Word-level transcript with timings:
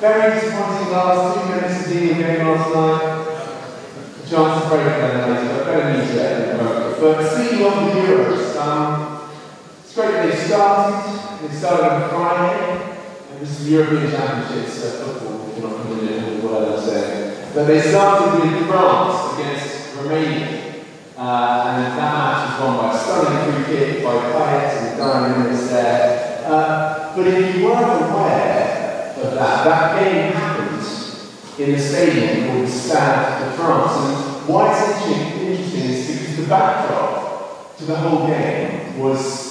Very 0.00 0.38
disappointing 0.38 0.92
last 0.92 1.34
two 1.34 1.48
minutes 1.50 1.86
of 1.86 1.92
the 1.92 2.14
game 2.14 2.46
last 2.46 2.72
night. 2.72 3.02
A 4.22 4.30
chance 4.30 4.62
to 4.62 4.68
break 4.68 4.86
that 4.86 5.28
later, 5.28 5.54
but 5.54 5.64
better 5.66 5.92
news 5.92 6.16
at. 6.16 7.00
But 7.00 7.26
speaking 7.26 7.66
of 7.66 7.74
the 7.74 8.00
Euros, 8.00 8.56
um, 8.60 9.28
it's 9.82 9.94
great 9.96 10.12
that 10.12 10.30
they 10.30 10.36
started. 10.36 11.48
They 11.48 11.52
started 11.52 11.84
on 11.84 12.10
Friday. 12.10 12.96
And 13.32 13.40
this 13.40 13.58
is 13.58 13.64
the 13.64 13.70
European 13.72 14.12
Championships 14.12 14.84
uh, 14.84 15.04
football, 15.04 15.50
if 15.50 15.58
you're 15.58 15.68
not 15.68 15.80
familiar 15.82 16.30
with 16.30 16.44
what 16.44 16.62
I'm 16.62 16.80
saying. 16.80 17.52
But 17.52 17.64
they 17.66 17.80
started 17.80 18.40
with 18.40 18.68
France 18.68 19.34
against 19.34 19.96
Romania. 19.96 20.84
Uh, 21.16 21.74
and 21.74 21.82
that 21.82 21.96
match 21.96 22.60
was 22.60 22.68
won 22.68 22.76
by 22.78 22.94
a 22.94 22.98
stunning 22.98 23.64
free 23.64 23.76
kick 23.76 24.04
by 24.04 24.14
Payet 24.14 24.90
and 24.90 24.98
dying 24.98 25.42
minutes 25.42 25.68
there. 25.70 26.44
Uh, 26.46 27.16
but 27.16 27.26
if 27.26 27.56
you 27.56 27.64
weren't 27.64 28.12
aware 28.12 28.77
of 29.22 29.34
that, 29.34 29.64
that 29.64 30.00
game 30.00 30.32
happens 30.32 31.32
in 31.58 31.72
the 31.72 31.78
stadium 31.78 32.46
called 32.46 32.66
the 32.66 32.70
Stade 32.70 33.40
de 33.40 33.52
France. 33.56 33.92
And 33.96 34.48
why 34.48 34.70
it's 34.70 35.06
interesting? 35.06 35.48
Is 35.48 36.06
because 36.06 36.36
the 36.36 36.46
backdrop 36.46 37.76
to 37.78 37.84
the 37.84 37.96
whole 37.96 38.26
game 38.26 38.98
was 38.98 39.48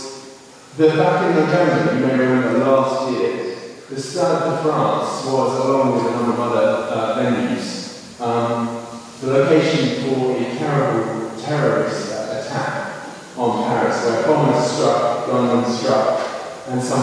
that 0.78 0.96
back 0.96 1.30
in 1.30 1.36
November, 1.36 1.94
you 1.96 2.06
may 2.06 2.24
remember 2.24 2.60
last 2.60 3.12
year, 3.12 3.58
the 3.90 4.02
Stade 4.02 4.44
de 4.44 4.62
France 4.64 5.26
was, 5.26 5.66
along 5.66 5.94
with 5.94 6.06
a 6.06 6.12
number 6.12 6.34
of 6.34 6.40
other 6.40 6.68
uh, 6.94 7.18
venues, 7.18 8.22
um, 8.22 8.86
the 9.22 9.28
location 9.28 10.04
for 10.04 10.32
a 10.38 10.58
terrible 10.58 11.38
terrorist 11.40 12.12
attack 12.12 13.06
on 13.36 13.64
Paris, 13.66 14.04
where 14.06 14.28
bombers 14.28 14.72
struck, 14.72 15.28
gunmen 15.28 15.72
struck, 15.72 16.22
and 16.68 16.82
some 16.82 17.00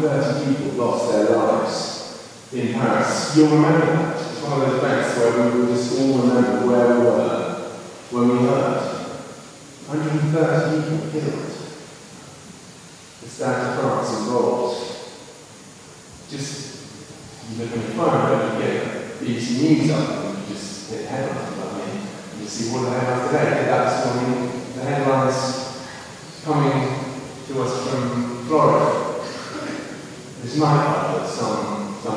130 0.00 0.54
people 0.54 0.72
lost 0.84 1.12
their 1.12 1.36
lives 1.36 1.93
in 2.52 2.74
Paris. 2.74 3.36
You'll 3.36 3.50
remember 3.50 3.86
that. 3.86 4.16
It's 4.16 4.42
one 4.42 4.60
of 4.60 4.68
those 4.68 4.82
events 4.82 5.18
where 5.18 5.50
we 5.50 5.60
will 5.60 5.74
just 5.74 5.98
all 5.98 6.18
remember 6.18 6.66
where 6.66 6.98
we 6.98 7.04
were 7.04 7.44
when 8.10 8.28
we 8.28 8.38
heard 8.46 8.94
130 9.86 10.82
people 10.82 11.10
killed. 11.10 11.44
The 13.22 13.28
Stade 13.28 13.56
de 13.56 13.76
France 13.80 14.18
involved. 14.18 14.80
Just, 16.30 16.86
you 17.50 17.64
look 17.64 17.72
on 17.72 17.80
your 17.80 17.90
phone, 17.90 18.54
you 18.54 18.62
get 18.62 19.20
BBC 19.20 19.60
News 19.60 19.90
up 19.90 20.24
and 20.24 20.38
you 20.38 20.54
just 20.54 20.90
hit 20.90 21.06
headlines 21.06 21.52
about 21.54 21.76
me. 21.76 22.00
You 22.40 22.46
see 22.46 22.72
what 22.72 22.82
the 22.82 23.00
headlines 23.00 23.30
today. 23.30 23.64
That's 23.66 24.06
morning, 24.06 24.50
the 24.74 24.82
headlines 24.82 25.38
coming 26.44 27.14
to 27.46 27.62
us 27.62 27.88
from 27.88 28.46
Florida. 28.46 29.14
This 30.42 30.58
night 30.58 31.03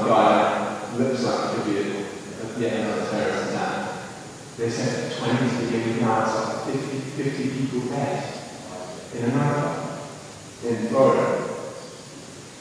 guy 0.08 0.96
looks 0.98 1.24
like 1.24 1.68
a, 1.68 2.60
yet 2.60 2.74
another 2.74 3.10
terrorist 3.12 3.52
attack. 3.52 4.00
They 4.58 4.70
said 4.70 5.18
20 5.18 5.66
beginning 5.66 6.02
now, 6.02 6.24
it's 6.24 6.34
like 6.36 6.76
50, 6.76 6.98
50 7.24 7.50
people 7.50 7.90
dead 7.90 8.34
in 9.16 9.26
a 9.26 9.28
nightclub 9.28 10.00
in 10.66 10.88
Florida. 10.88 11.44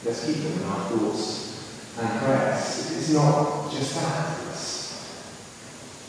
Let's 0.05 0.25
keep 0.25 0.43
them 0.43 0.53
in 0.53 0.63
our 0.63 0.89
thoughts 0.89 1.97
and 1.99 2.19
prayers. 2.19 2.97
It's 2.97 3.13
not 3.13 3.71
just 3.71 3.95
that. 3.95 4.37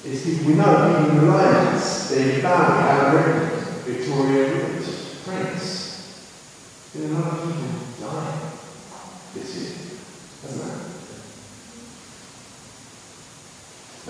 It's, 0.04 0.24
people 0.24 0.46
we 0.46 0.54
know, 0.54 1.04
people 1.04 1.10
in 1.10 1.26
the 1.26 1.32
Lions, 1.32 2.10
David 2.10 2.42
Bowie, 2.42 2.50
Alan 2.50 3.16
Rickman, 3.16 3.64
Victoria 3.84 4.54
Wood, 4.54 4.84
Prince. 5.24 5.78
Been 6.94 7.10
a 7.10 7.18
lot 7.18 7.32
of 7.32 7.44
people 7.44 7.68
dying 8.00 8.40
this 9.34 9.56
year, 9.56 9.72
hasn't 10.42 10.72
it? 10.72 10.97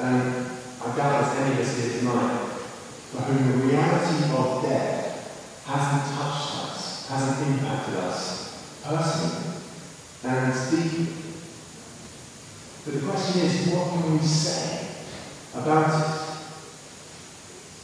And 0.01 0.47
I 0.81 0.97
doubt 0.97 1.25
there's 1.25 1.39
any 1.39 1.55
of 1.55 1.67
us 1.67 1.77
here 1.77 1.99
tonight 1.99 2.39
for 3.11 3.23
whom 3.23 3.61
the 3.61 3.67
reality 3.67 4.31
of 4.33 4.62
death 4.62 5.65
hasn't 5.67 6.15
touched 6.15 6.55
us, 6.56 7.09
hasn't 7.09 7.49
impacted 7.49 7.97
us 7.97 8.81
personally 8.84 9.59
and 10.25 10.71
deeply. 10.71 11.15
But 12.84 12.95
the 12.95 13.06
question 13.06 13.43
is, 13.43 13.69
what 13.69 13.91
can 13.91 14.12
we 14.12 14.25
say 14.25 14.89
about 15.55 15.89
it? 15.89 16.19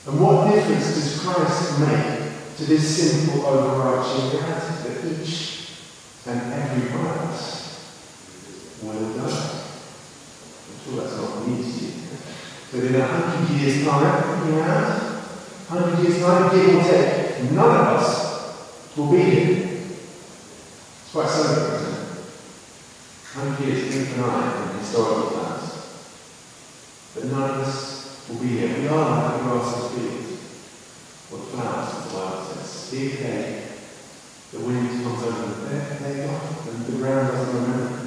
And 0.06 0.20
what 0.20 0.54
difference 0.54 0.94
does 0.94 1.20
Christ 1.20 1.80
make 1.80 2.56
to 2.58 2.64
this 2.64 2.96
simple 2.96 3.44
overarching 3.44 4.38
reality 4.38 4.88
that 4.88 5.20
each 5.20 5.68
and 6.26 6.52
every 6.52 6.96
one 6.96 7.06
of 7.06 7.18
us 7.30 8.80
will 8.82 9.16
die? 9.16 9.63
That's 10.86 11.16
not 11.16 11.48
news 11.48 11.78
to 11.78 11.84
you. 11.84 11.92
But 12.70 12.84
in 12.84 12.94
a 13.00 13.06
hundred 13.06 13.58
years' 13.58 13.84
time, 13.86 14.38
looking 14.38 14.58
around, 14.58 15.22
hundred 15.66 15.98
years' 16.04 16.20
time, 16.20 16.54
give 16.54 16.74
or 16.74 16.82
take, 16.82 17.50
none 17.52 17.80
of 17.80 17.86
us 17.98 18.96
will 18.96 19.10
be 19.10 19.22
here. 19.22 19.80
It's 19.80 21.10
quite 21.10 21.28
simple, 21.28 21.74
isn't 21.74 21.92
it? 21.92 22.08
Hundred 23.32 23.66
years, 23.66 23.94
blink 23.94 24.16
an 24.18 24.24
eye 24.24 24.72
in 24.72 24.78
historical 24.78 25.30
terms. 25.30 25.66
But 27.14 27.24
none 27.24 27.50
of 27.50 27.56
us 27.66 28.28
will 28.28 28.40
be 28.40 28.48
here. 28.48 28.78
We 28.78 28.88
are 28.88 28.96
like 28.96 29.38
the 29.38 29.44
grass 29.44 29.76
of 29.76 29.82
the 29.82 30.00
field, 30.00 30.38
or 31.32 31.38
the 31.38 31.44
flowers, 31.44 31.94
as 31.94 32.04
the 32.04 32.18
Bible 32.18 32.44
says. 32.44 32.90
Here 32.90 33.10
today, 33.10 33.62
the 34.52 34.60
wind 34.60 35.02
comes 35.02 35.22
over 35.22 35.46
them, 35.46 35.68
they're, 35.68 35.98
they're 35.98 36.40
and 36.68 36.86
the 36.86 36.92
ground 36.98 37.28
doesn't 37.28 37.54
remember. 37.54 38.03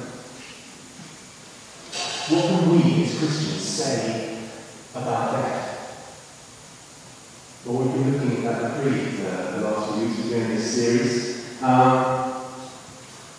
What 2.30 2.44
can 2.44 2.70
we 2.70 3.04
as 3.04 3.18
Christians 3.18 3.62
say 3.62 4.38
about 4.94 5.32
that? 5.32 5.78
Well, 7.64 7.78
we've 7.78 7.94
been 7.94 8.12
looking 8.12 8.46
at 8.46 8.60
the 8.60 8.68
creed 8.82 9.20
uh, 9.24 9.52
the 9.52 9.60
last 9.62 9.94
few 9.94 10.08
weeks 10.08 10.22
during 10.24 10.48
this 10.48 10.74
series. 10.74 11.62
Um, 11.62 12.44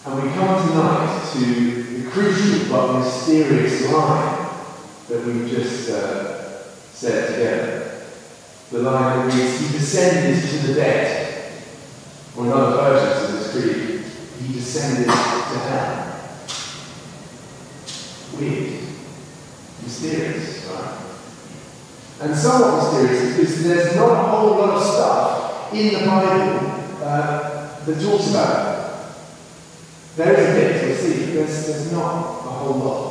and 0.07 0.23
we 0.23 0.29
come 0.29 0.67
tonight 0.67 1.29
to 1.33 1.83
the 1.83 2.09
crucial 2.09 2.71
but 2.71 2.99
mysterious 2.99 3.91
line 3.91 4.49
that 5.07 5.23
we've 5.23 5.47
just 5.47 5.91
uh, 5.91 6.63
said 6.91 7.35
together. 7.35 8.05
The 8.71 8.79
line 8.79 9.29
that 9.29 9.35
reads, 9.35 9.59
He 9.59 9.77
descended 9.77 10.49
to 10.49 10.67
the 10.67 10.73
dead. 10.73 11.53
Or 12.35 12.45
in 12.45 12.51
other 12.51 12.75
versions 12.75 13.29
of 13.29 13.39
this 13.39 13.51
creed, 13.51 14.03
He 14.41 14.53
descended 14.53 15.05
to 15.05 15.11
hell. 15.11 16.08
Weird. 18.37 18.83
Mysterious, 19.83 20.65
right? 20.67 20.99
And 22.21 22.35
somewhat 22.35 22.83
mysterious 22.83 23.37
because 23.37 23.63
there's 23.63 23.95
not 23.95 24.11
a 24.11 24.27
whole 24.29 24.51
lot 24.57 24.69
of 24.75 24.83
stuff 24.83 25.73
in 25.73 25.93
the 25.93 26.05
Bible 26.05 26.59
uh, 27.01 27.79
that 27.85 28.01
talks 28.01 28.29
about 28.29 28.51
it. 28.67 28.79
There 30.17 30.33
is 30.33 30.49
a 30.49 30.53
bit, 30.53 30.87
you'll 30.87 30.97
see, 30.97 31.25
but 31.25 31.33
there's, 31.33 31.67
there's 31.67 31.91
not 31.93 32.45
a 32.45 32.49
whole 32.49 32.79
lot. 32.79 33.09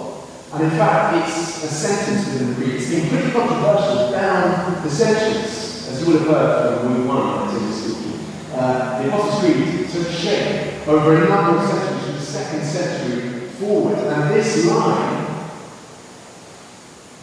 And 0.52 0.64
in 0.64 0.70
fact, 0.70 1.28
it's 1.28 1.64
a 1.64 1.68
sentence 1.68 2.26
within 2.26 2.48
the 2.48 2.54
Greek. 2.54 2.74
It's 2.74 2.90
been 2.90 3.08
pretty 3.08 3.30
controversial 3.32 4.10
down 4.10 4.82
the 4.82 4.90
centuries, 4.90 5.88
as 5.88 6.00
you 6.00 6.12
would 6.12 6.22
have 6.22 6.30
heard 6.30 6.80
from 6.80 7.08
one 7.08 7.56
in 7.56 7.66
this 7.66 7.78
school. 7.84 8.18
Uh, 8.54 9.02
the 9.02 9.08
Apostles' 9.08 9.40
Creed 9.40 9.88
took 9.90 10.08
shape 10.12 10.88
over 10.88 11.16
a 11.16 11.28
number 11.28 11.60
of 11.60 11.68
centuries, 11.68 12.04
from 12.04 12.14
the 12.14 12.20
second 12.20 12.64
century 12.64 13.48
forward. 13.58 13.98
And 13.98 14.34
this 14.34 14.66
line, 14.66 15.07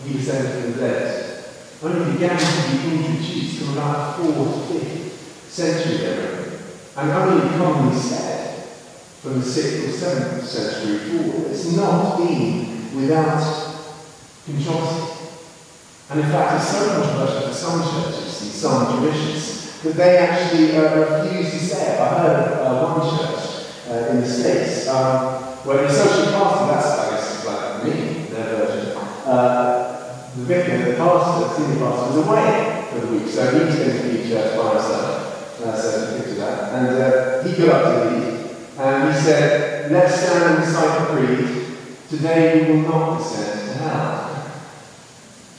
he 0.06 0.14
descended 0.14 0.52
from 0.52 0.72
the 0.74 0.80
dead, 0.80 1.46
only 1.84 2.14
began 2.14 2.38
to 2.38 2.78
be 2.78 2.96
introduced 2.96 3.60
from 3.60 3.74
about 3.74 4.18
4th, 4.20 4.68
5th 4.68 5.50
century 5.50 5.98
there, 5.98 6.60
and 6.98 7.12
only 7.12 7.50
commonly 7.58 8.00
said 8.00 8.64
from 9.22 9.40
the 9.40 9.46
6th 9.46 9.88
or 9.88 9.92
7th 9.92 10.44
century 10.44 10.98
forward. 10.98 11.52
It's 11.52 11.76
not 11.76 12.18
been 12.18 12.96
without 12.96 13.42
controversy. 14.46 15.12
And 16.10 16.20
in 16.20 16.30
fact, 16.30 16.62
it's 16.62 16.72
so 16.72 17.02
controversial 17.02 17.48
for 17.48 17.54
some 17.54 17.82
churches 17.82 18.42
and 18.44 18.52
some 18.52 19.00
traditions 19.00 19.82
that 19.82 19.96
they 19.96 20.18
actually 20.18 20.78
uh, 20.78 20.96
refuse 20.96 21.52
to 21.52 21.60
say 21.60 21.96
it. 21.96 22.00
I 22.00 22.20
heard 22.20 22.52
of 22.52 22.58
uh, 22.60 22.94
one 22.94 23.18
church 23.18 23.66
uh, 23.90 24.12
in 24.12 24.22
the 24.22 24.28
States 24.28 24.88
um, 24.88 25.42
where 25.66 25.78
the 25.78 25.88
associate 25.88 26.34
pastor, 26.34 26.66
that's 26.68 26.88
I 26.88 27.10
guess 27.10 27.46
like 27.46 27.84
me, 27.84 28.26
their 28.28 28.66
version, 28.66 28.98
uh, 29.26 29.96
the 30.84 30.92
the 30.92 30.98
pastor, 30.98 31.56
senior 31.56 31.80
pastor, 31.80 32.18
was 32.18 32.28
away 32.28 32.88
for 32.92 33.00
the 33.00 33.08
week, 33.08 33.28
so 33.28 33.52
he 33.52 33.66
was 33.66 33.76
going 33.76 33.92
to 33.92 34.24
be 34.24 34.30
church 34.30 34.58
by 34.58 34.74
himself. 34.74 35.62
Uh, 35.62 35.76
so 35.76 36.18
picture 36.18 36.36
that. 36.36 36.74
And 36.74 36.88
uh, 37.02 37.44
he 37.44 37.66
got 37.66 37.86
up 37.86 38.10
to 38.10 38.16
lead, 38.16 38.34
and 38.78 39.14
he 39.14 39.20
said, 39.20 39.92
Let's 39.92 40.22
stand 40.22 40.44
and 40.44 40.60
recite 40.60 41.00
the 41.00 41.06
creed. 41.16 41.78
Today 42.10 42.72
we 42.72 42.82
will 42.82 42.90
not 42.90 43.18
descend 43.18 43.68
to 43.68 43.74
hell. 43.78 44.52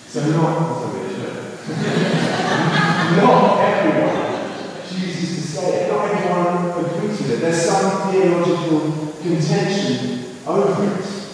So 0.09 0.21
not 0.31 0.95
me, 0.95 1.07
Not 3.17 3.61
everyone 3.61 4.83
chooses 4.89 5.35
to 5.35 5.41
say 5.43 5.67
it. 5.83 5.93
Not 5.93 6.11
everyone 6.11 6.85
agrees 6.85 7.21
with 7.21 7.31
it. 7.33 7.41
There's 7.41 7.63
some 7.63 8.13
theological 8.13 8.81
contention 9.23 10.37
over 10.47 10.85
it. 10.85 11.26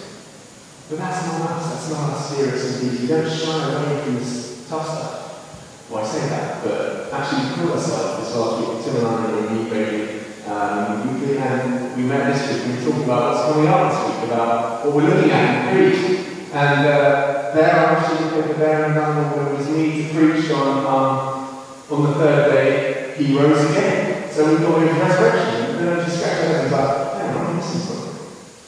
But 0.93 1.09
that's 1.09 1.25
not 1.25 1.49
us. 1.49 1.73
That's 1.73 1.89
not 1.89 2.13
our 2.13 2.21
serious 2.21 2.83
and 2.83 3.01
We 3.01 3.07
don't 3.07 3.27
shy 3.27 3.73
away 3.73 4.03
from 4.03 4.13
this 4.13 4.67
tough 4.69 4.85
stuff. 4.85 5.89
Well, 5.89 6.05
I 6.05 6.07
say 6.07 6.29
that, 6.29 6.63
but 6.63 7.11
actually 7.11 7.49
we 7.49 7.55
call 7.55 7.73
ourselves 7.73 8.21
this 8.21 8.35
last 8.35 8.59
week, 8.61 8.85
Tim 8.85 8.97
and 8.97 9.07
I 9.07 9.39
in 9.39 9.55
Newbury, 9.55 10.19
um, 10.45 11.19
we, 11.19 11.37
and 11.37 11.97
we 11.97 12.03
met 12.03 12.31
this 12.31 12.53
week 12.53 12.65
and 12.65 12.77
we 12.77 12.85
talked 12.85 13.05
about 13.05 13.33
what's 13.33 13.51
coming 13.51 13.67
up 13.69 13.91
this 13.91 14.05
week, 14.05 14.29
about 14.29 14.85
what 14.85 14.95
we're 14.95 15.09
looking 15.09 15.31
at 15.31 15.73
in 15.73 15.91
creed. 15.91 16.27
And 16.53 16.85
uh, 16.85 17.55
there, 17.55 17.73
I 17.73 17.83
actually 17.95 18.39
over 18.39 18.53
there 18.53 18.85
and 18.85 18.93
down 18.93 19.17
it 19.47 19.57
was 19.57 19.69
me 19.69 20.03
to 20.03 20.13
preach 20.13 20.51
on, 20.51 20.85
um, 20.85 21.65
on 21.89 22.03
the 22.03 22.13
third 22.19 22.51
day, 22.51 23.15
he 23.17 23.35
rose 23.35 23.67
again. 23.71 24.29
So 24.29 24.47
we 24.47 24.63
thought 24.63 24.83
it 24.83 24.93
was 24.93 24.99
resurrection. 25.01 25.71
And 25.71 25.79
then 25.79 25.99
I 25.99 26.03
just 26.03 26.19
scratched 26.19 26.41
my 26.41 26.47
head 26.49 26.63
and 26.65 26.71
was 26.71 27.17
yeah, 27.17 27.47
I'm 27.47 27.55
missing 27.57 27.81
something. 27.81 28.03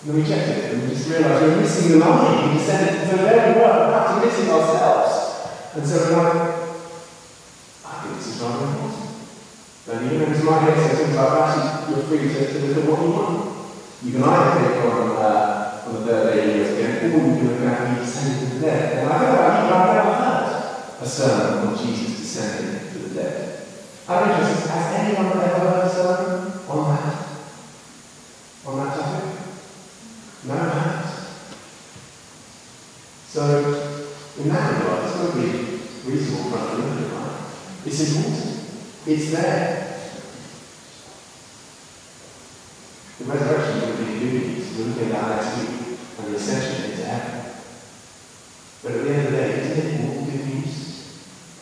And 0.06 0.14
we 0.14 0.22
it 0.22 0.72
and 0.72 0.84
we 0.84 0.90
just 0.90 1.10
realised 1.10 1.44
we 1.44 1.50
are 1.50 1.58
missing 1.58 1.92
the 1.94 2.06
line. 2.06 2.54
He 2.54 2.60
said, 2.64 3.10
so 3.10 3.18
there 3.18 3.56
we 3.56 3.60
were, 3.60 3.90
perhaps 3.90 4.24
missing 4.24 4.54
ourselves. 4.54 5.74
And 5.74 5.88
so 5.88 5.98
we're 5.98 6.24
like, 6.24 6.70
I 7.86 8.02
think 8.04 8.18
this 8.18 8.28
is 8.28 8.42
rather 8.42 8.66
important. 8.66 9.06
And 9.90 10.12
you 10.12 10.20
know, 10.20 10.44
my 10.46 10.60
head 10.60 10.78
says 10.78 11.00
things 11.00 11.16
like, 11.16 11.32
actually, 11.32 11.96
you're 11.96 12.06
free 12.06 12.20
to, 12.20 12.54
to 12.54 12.68
look 12.68 12.78
at 12.78 12.90
what 12.90 13.02
you 13.02 13.12
want. 13.18 13.56
You 14.04 14.12
can 14.12 14.24
either 14.24 14.60
take 14.62 14.86
on 14.86 15.10
uh, 15.18 15.84
on 15.88 15.94
the 15.94 16.02
third 16.06 16.34
day 16.36 16.54
years 16.54 16.78
again, 16.78 17.12
or 17.12 17.26
you 17.26 17.38
can 17.42 17.48
look 17.50 17.62
at 17.62 17.98
me 17.98 18.06
descending 18.06 18.50
to 18.50 18.56
the 18.56 18.62
dead. 18.62 18.98
And 19.00 19.10
I 19.10 19.22
you, 19.24 19.74
I've 19.74 19.96
never 19.96 20.14
heard 20.14 21.02
a 21.02 21.06
sermon 21.10 21.68
on 21.68 21.78
Jesus 21.84 22.20
descending 22.20 22.92
to 22.94 23.00
the 23.00 23.16
dead. 23.16 23.68
I'm 24.08 24.30
interested, 24.30 24.70
has 24.70 25.00
anyone 25.00 25.38
ever 25.38 25.60
heard 25.60 25.88
a 25.88 25.90
sermon 25.90 26.62
on 26.70 26.96
that? 26.96 27.28
On 28.68 28.78
that 28.78 28.96
topic? 28.96 29.36
No, 30.48 30.54
has. 30.54 31.28
So, 33.28 33.42
in 34.38 34.50
that 34.50 34.80
regard, 34.80 35.06
it's 35.06 35.16
totally 35.16 35.50
reasonable 36.06 36.52
for 36.52 36.58
us 36.58 36.70
to 36.70 36.78
look 36.78 36.92
at 36.92 37.02
it, 37.02 37.12
right? 37.14 37.36
It's 37.98 38.14
important. 38.14 38.60
It's 39.08 39.32
there. 39.32 40.00
The 43.20 43.24
resurrection 43.24 43.90
will 43.90 44.06
be 44.06 44.20
good 44.20 44.34
news. 44.34 44.78
We're 44.78 44.86
looking 44.88 45.06
at 45.06 45.12
that 45.12 45.46
next 45.46 45.58
week 45.62 45.98
and 46.20 46.28
the 46.28 46.36
ascension 46.36 46.92
into 46.92 47.06
heaven. 47.06 47.54
But 48.84 48.92
at 48.92 49.04
the 49.06 49.10
end 49.14 49.28
of 49.28 49.32
the 49.32 49.38
day, 49.38 49.50
isn't 49.62 49.88
it 49.88 50.10
all 50.10 50.26
good 50.26 50.46
news? 50.46 50.76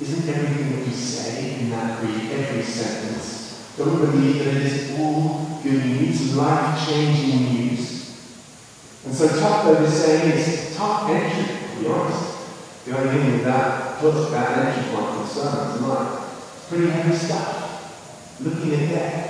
Isn't 0.01 0.27
everything 0.27 0.71
that 0.71 0.87
we 0.87 0.91
say 0.91 1.59
in 1.59 1.69
that 1.69 1.99
creed, 1.99 2.31
every 2.31 2.63
sentence, 2.63 3.71
don't 3.77 3.99
believe 3.99 4.39
that 4.39 4.55
it 4.55 4.63
is 4.63 4.99
all 4.99 5.59
good 5.61 5.85
news, 5.85 6.35
life-changing 6.35 7.53
news? 7.53 8.17
And 9.05 9.13
so 9.13 9.27
Topload 9.27 9.81
is 9.83 9.93
saying 9.93 10.31
is 10.31 10.75
tough 10.75 11.11
entry, 11.11 11.75
to 11.75 11.79
be 11.79 11.87
honest. 11.89 12.39
The 12.85 12.97
only 12.97 13.23
thing 13.23 13.43
that, 13.43 13.99
put 13.99 14.31
that 14.31 14.75
entry 14.75 14.91
point 14.91 15.15
concern 15.15 15.77
tonight. 15.77 16.22
Pretty 16.69 16.89
heavy 16.89 17.15
stuff. 17.15 18.39
Looking 18.41 18.73
at 18.73 19.29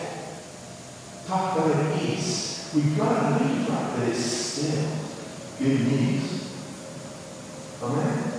tough 1.28 1.58
though 1.58 1.70
it 1.70 2.02
is, 2.02 2.72
we've 2.74 2.98
got 2.98 3.38
to 3.40 3.46
right, 3.46 3.98
that 3.98 4.10
it's 4.10 4.24
still 4.24 4.88
good 5.60 5.80
news. 5.88 6.54
Amen? 7.82 8.34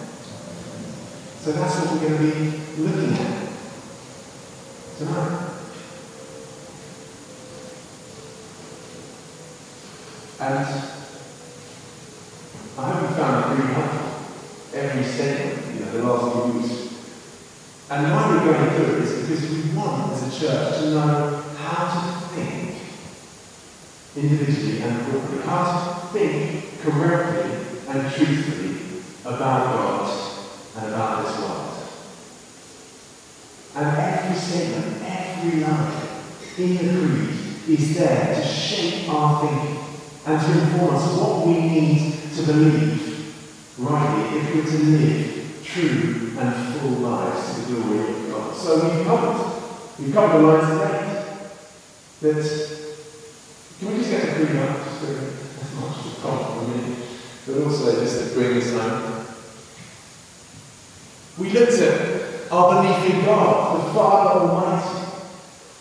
So 1.40 1.52
that's 1.52 1.76
what 1.80 2.00
we're 2.00 2.08
going 2.08 2.18
to 2.18 2.50
be 2.50 2.82
looking 2.82 3.14
at 3.14 3.48
tonight. 4.96 5.50
And 10.40 10.58
I 12.76 12.90
hope 12.90 13.02
you 13.02 13.16
found 13.16 13.34
it 13.44 13.56
pretty 13.56 13.72
helpful. 13.72 14.78
Every 14.78 15.04
statement, 15.04 15.74
you 15.74 15.80
know, 15.84 15.92
the 15.92 16.02
last 16.02 16.32
few 16.32 16.60
weeks. 16.60 16.83
And 17.90 18.10
why 18.10 18.30
we're 18.30 18.44
going 18.44 18.70
through 18.70 18.96
it 18.96 19.02
is 19.02 19.28
because 19.28 19.50
we 19.50 19.76
want, 19.76 20.12
as 20.12 20.22
a 20.22 20.40
church, 20.40 20.78
to 20.78 20.90
know 20.90 21.42
how 21.58 21.84
to 21.92 22.34
think 22.34 22.78
individually 24.16 24.80
and 24.80 25.06
corporately, 25.06 25.42
how 25.42 26.08
to 26.10 26.18
think 26.18 26.80
correctly 26.80 27.50
and 27.88 28.12
truthfully 28.12 29.02
about 29.22 29.74
God 29.74 30.40
and 30.76 30.86
about 30.94 31.24
this 31.24 31.38
world. 31.38 31.74
And 33.76 33.96
every 33.98 34.38
statement, 34.38 35.02
every 35.04 35.60
line 35.60 36.08
in 36.56 36.76
the 36.76 37.06
creed 37.06 37.78
is 37.78 37.98
there 37.98 38.34
to 38.34 38.46
shape 38.46 39.08
our 39.10 39.46
thinking 39.46 39.84
and 40.26 40.40
to 40.40 40.60
inform 40.60 40.94
us 40.94 41.18
what 41.18 41.46
we 41.46 41.60
need 41.60 42.14
to 42.34 42.42
believe 42.44 43.34
rightly 43.78 44.38
if 44.38 44.54
we're 44.54 44.70
to 44.70 44.84
live 44.84 45.60
true 45.64 46.32
and 46.38 46.63
lives 46.88 47.54
to 47.54 47.60
the 47.60 47.80
glory 47.80 47.98
of 47.98 48.30
God. 48.30 48.56
So 48.56 48.96
we've 48.96 49.06
covered, 49.06 49.38
we've 49.98 50.14
covered 50.14 50.38
the 50.38 50.46
lines 50.46 50.70
of 50.70 50.78
that 50.78 51.04
can 53.78 53.88
we 53.88 53.98
just 53.98 54.10
get 54.10 54.22
a 54.24 54.46
bring 54.46 54.56
up 54.58 54.78
me, 56.68 56.96
but 57.46 57.62
also 57.62 58.00
just 58.00 58.30
to 58.30 58.34
bring 58.34 58.56
us 58.56 58.72
home? 58.72 59.26
We 61.36 61.50
looked 61.50 61.72
at 61.72 62.50
our 62.50 62.82
belief 62.82 63.14
in 63.14 63.26
God, 63.26 63.76
the 63.76 63.92
Father 63.92 64.40
Almighty. 64.40 65.00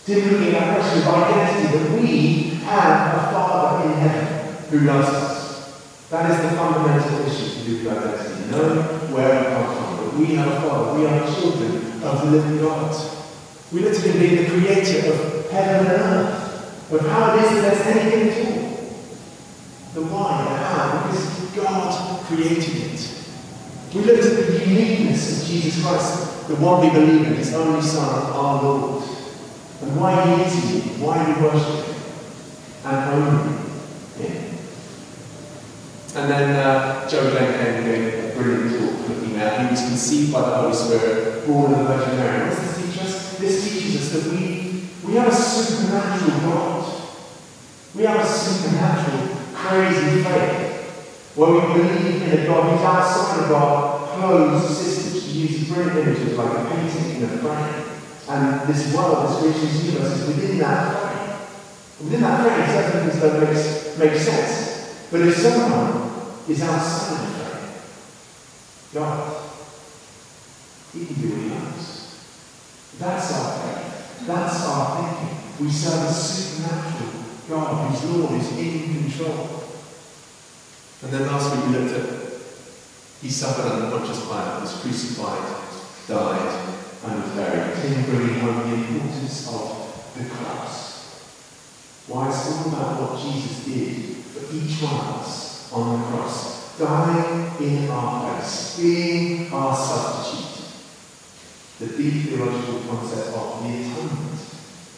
Looking 0.06 0.48
at 0.48 0.52
that 0.52 0.80
question 0.80 1.08
of 1.08 1.14
identity, 1.14 1.78
that 1.78 2.02
we 2.02 2.18
have 2.66 3.16
a 3.16 3.32
Father 3.32 3.86
in 3.86 3.94
heaven 4.00 4.56
who 4.70 4.80
loves 4.80 5.08
us. 5.08 6.10
That 6.10 6.30
is 6.32 6.38
the 6.52 6.58
fundamental 6.58 7.26
issue 7.26 7.50
to 7.54 7.66
do 7.66 7.72
with 7.86 7.98
identity. 7.98 8.52
Know 8.52 8.84
where 9.14 9.30
we 9.40 9.46
come 9.48 9.66
from, 9.76 9.83
we 10.18 10.38
are 10.38 10.62
Father, 10.62 11.00
we 11.00 11.06
are 11.08 11.26
children 11.34 12.02
of 12.04 12.22
the 12.22 12.32
living 12.32 12.58
God. 12.60 12.96
We 13.72 13.80
at 13.88 14.20
being 14.20 14.44
the 14.44 14.50
creator 14.50 15.12
of 15.12 15.50
heaven 15.50 15.88
and 15.88 16.02
earth. 16.02 16.88
But 16.92 17.02
how 17.02 17.36
it 17.36 17.44
is 17.44 17.52
that 17.54 17.62
there's 17.62 17.98
anything 17.98 18.30
at 18.30 18.46
all. 18.46 18.74
The 19.94 20.02
why, 20.14 20.44
the 20.44 20.58
how, 20.58 21.08
because 21.08 21.56
God 21.56 22.26
created 22.26 22.94
it. 22.94 23.26
We 23.94 24.02
looked 24.02 24.26
at 24.26 24.48
the 24.48 24.66
uniqueness 24.68 25.42
of 25.42 25.48
Jesus 25.48 25.84
Christ, 25.84 26.48
the 26.48 26.56
one 26.56 26.82
we 26.82 26.90
believe 26.92 27.28
in, 27.28 27.36
his 27.36 27.54
only 27.54 27.82
Son, 27.82 28.32
our 28.32 28.62
Lord, 28.62 29.04
and 29.82 30.00
why 30.00 30.36
he 30.36 30.44
is 30.44 30.74
unique, 30.74 30.98
why 31.00 31.26
we 31.26 31.42
worship 31.42 31.86
him, 31.86 31.96
and 32.86 33.12
only 33.12 33.54
him. 34.18 34.58
And 36.16 36.30
then 36.30 36.56
uh, 36.56 37.10
Joe 37.10 37.32
Glenn 37.32 37.54
came 37.54 37.76
and 37.76 37.86
gave 37.86 38.26
a 38.26 38.36
brilliant 38.36 38.80
talk 38.80 39.23
looking 39.34 39.42
at 39.42 39.66
he 39.66 39.72
was 39.72 39.82
conceived 39.82 40.34
by 40.34 40.42
the 40.42 40.56
Holy 40.58 40.74
Spirit, 40.74 41.48
born 41.48 41.74
of 41.74 41.80
the 41.80 41.86
Virgin 41.86 42.18
Mary. 42.18 42.50
What 42.50 42.56
does 42.56 42.78
this 42.78 42.94
teach 42.94 43.04
us? 43.04 43.38
This 43.38 43.64
teaches 43.64 44.16
us 44.16 44.24
that 44.24 44.32
we, 44.32 44.90
we 45.06 45.14
have 45.16 45.28
a 45.28 45.36
supernatural 45.36 46.40
God 46.42 46.74
we 47.96 48.06
have 48.06 48.22
a 48.22 48.28
supernatural, 48.28 49.38
crazy 49.54 50.24
faith 50.24 51.32
where 51.36 51.52
we 51.52 51.62
believe 51.62 52.24
in 52.24 52.40
a 52.40 52.48
God 52.48 52.72
who's 52.72 52.82
outside 52.84 53.44
of 53.44 53.52
our 53.52 54.08
closed 54.18 54.76
systems. 54.76 55.24
She 55.24 55.42
uses 55.42 55.68
brilliant 55.72 56.00
images 56.00 56.36
like 56.36 56.58
a 56.58 56.70
painting 56.72 57.18
in 57.18 57.24
a 57.26 57.28
frame. 57.38 57.86
And 58.30 58.68
this 58.68 58.92
world, 58.96 59.30
this 59.30 59.40
creation's 59.40 59.86
universe 59.86 60.12
is 60.14 60.28
within 60.28 60.58
that 60.58 60.92
frame. 60.92 61.38
Within 62.02 62.22
that 62.22 62.42
frame, 62.42 62.68
certain 62.68 63.10
things 63.10 63.22
don't 63.22 63.40
make, 63.44 64.12
make 64.12 64.20
sense. 64.20 65.08
But 65.12 65.22
if 65.22 65.38
someone 65.38 66.42
is 66.50 66.64
outside 66.64 67.43
God, 68.94 69.44
He 70.94 71.06
can 71.06 71.16
do 71.16 71.30
what 71.30 71.42
He 71.42 71.50
wants. 71.50 72.26
That's 73.00 73.34
our 73.34 73.60
faith. 73.60 74.28
That's 74.28 74.66
our 74.66 75.18
thinking. 75.18 75.66
We 75.66 75.72
serve 75.72 76.10
a 76.10 76.14
supernatural 76.14 77.24
God, 77.50 77.92
whose 77.92 78.04
Lord 78.12 78.42
is 78.42 78.58
in 78.58 79.04
control. 79.04 79.64
And 81.04 81.12
then 81.12 81.28
last 81.28 81.56
week 81.56 81.66
we 81.66 81.78
looked 81.78 81.96
at 81.96 82.24
he 83.24 83.30
suffered 83.30 83.72
under 83.72 83.90
Pontius 83.90 84.26
Pilate, 84.26 84.62
was 84.62 84.82
crucified, 84.82 85.56
died, 86.10 86.76
and 87.06 87.24
was 87.24 87.32
buried. 87.32 87.78
Him 87.78 88.04
bringing 88.04 88.40
home 88.42 88.70
the 88.70 88.76
importance 88.76 89.48
of 89.48 90.14
the 90.18 90.26
cross. 90.26 91.24
Why 92.08 92.28
it's 92.28 92.52
all 92.52 92.68
about 92.68 93.00
what 93.00 93.22
Jesus 93.22 93.64
did 93.64 94.18
for 94.26 94.54
each 94.54 94.82
one 94.82 94.94
of 94.94 95.22
us 95.22 95.72
on 95.72 96.02
the 96.02 96.06
cross, 96.08 96.78
dying 96.78 97.43
in 97.62 97.90
our 97.90 98.40
place, 98.40 98.78
being 98.80 99.52
our 99.52 99.76
substitute. 99.76 100.50
The 101.80 101.88
deep 101.98 102.24
theological 102.24 102.82
concept 102.88 103.36
of 103.36 103.64
the 103.64 103.70
atonement, 103.70 104.40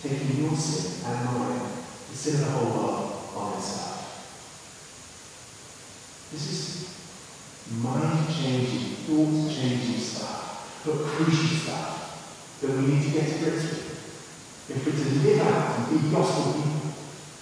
taking 0.02 0.44
your 0.44 0.56
sin 0.56 1.06
and 1.06 1.26
mine 1.26 1.62
the 2.10 2.16
sin 2.16 2.36
of 2.36 2.40
the 2.46 2.52
whole 2.52 2.70
world 2.72 3.30
on 3.36 3.54
itself. 3.58 3.92
This 6.32 6.46
is 6.52 6.64
mind-changing, 7.82 8.96
thought-changing 9.08 10.00
stuff, 10.00 10.82
but 10.86 10.98
crucial 10.98 11.58
stuff 11.58 12.60
that 12.62 12.72
we 12.72 12.86
need 12.88 13.04
to 13.04 13.10
get 13.10 13.28
to 13.28 13.40
grips 13.40 13.64
with 13.64 13.86
if 14.70 14.86
we're 14.86 14.94
to 14.94 15.28
live 15.28 15.48
out 15.48 15.80
and 15.80 16.02
be 16.02 16.10
gospel 16.10 16.54
people 16.54 16.94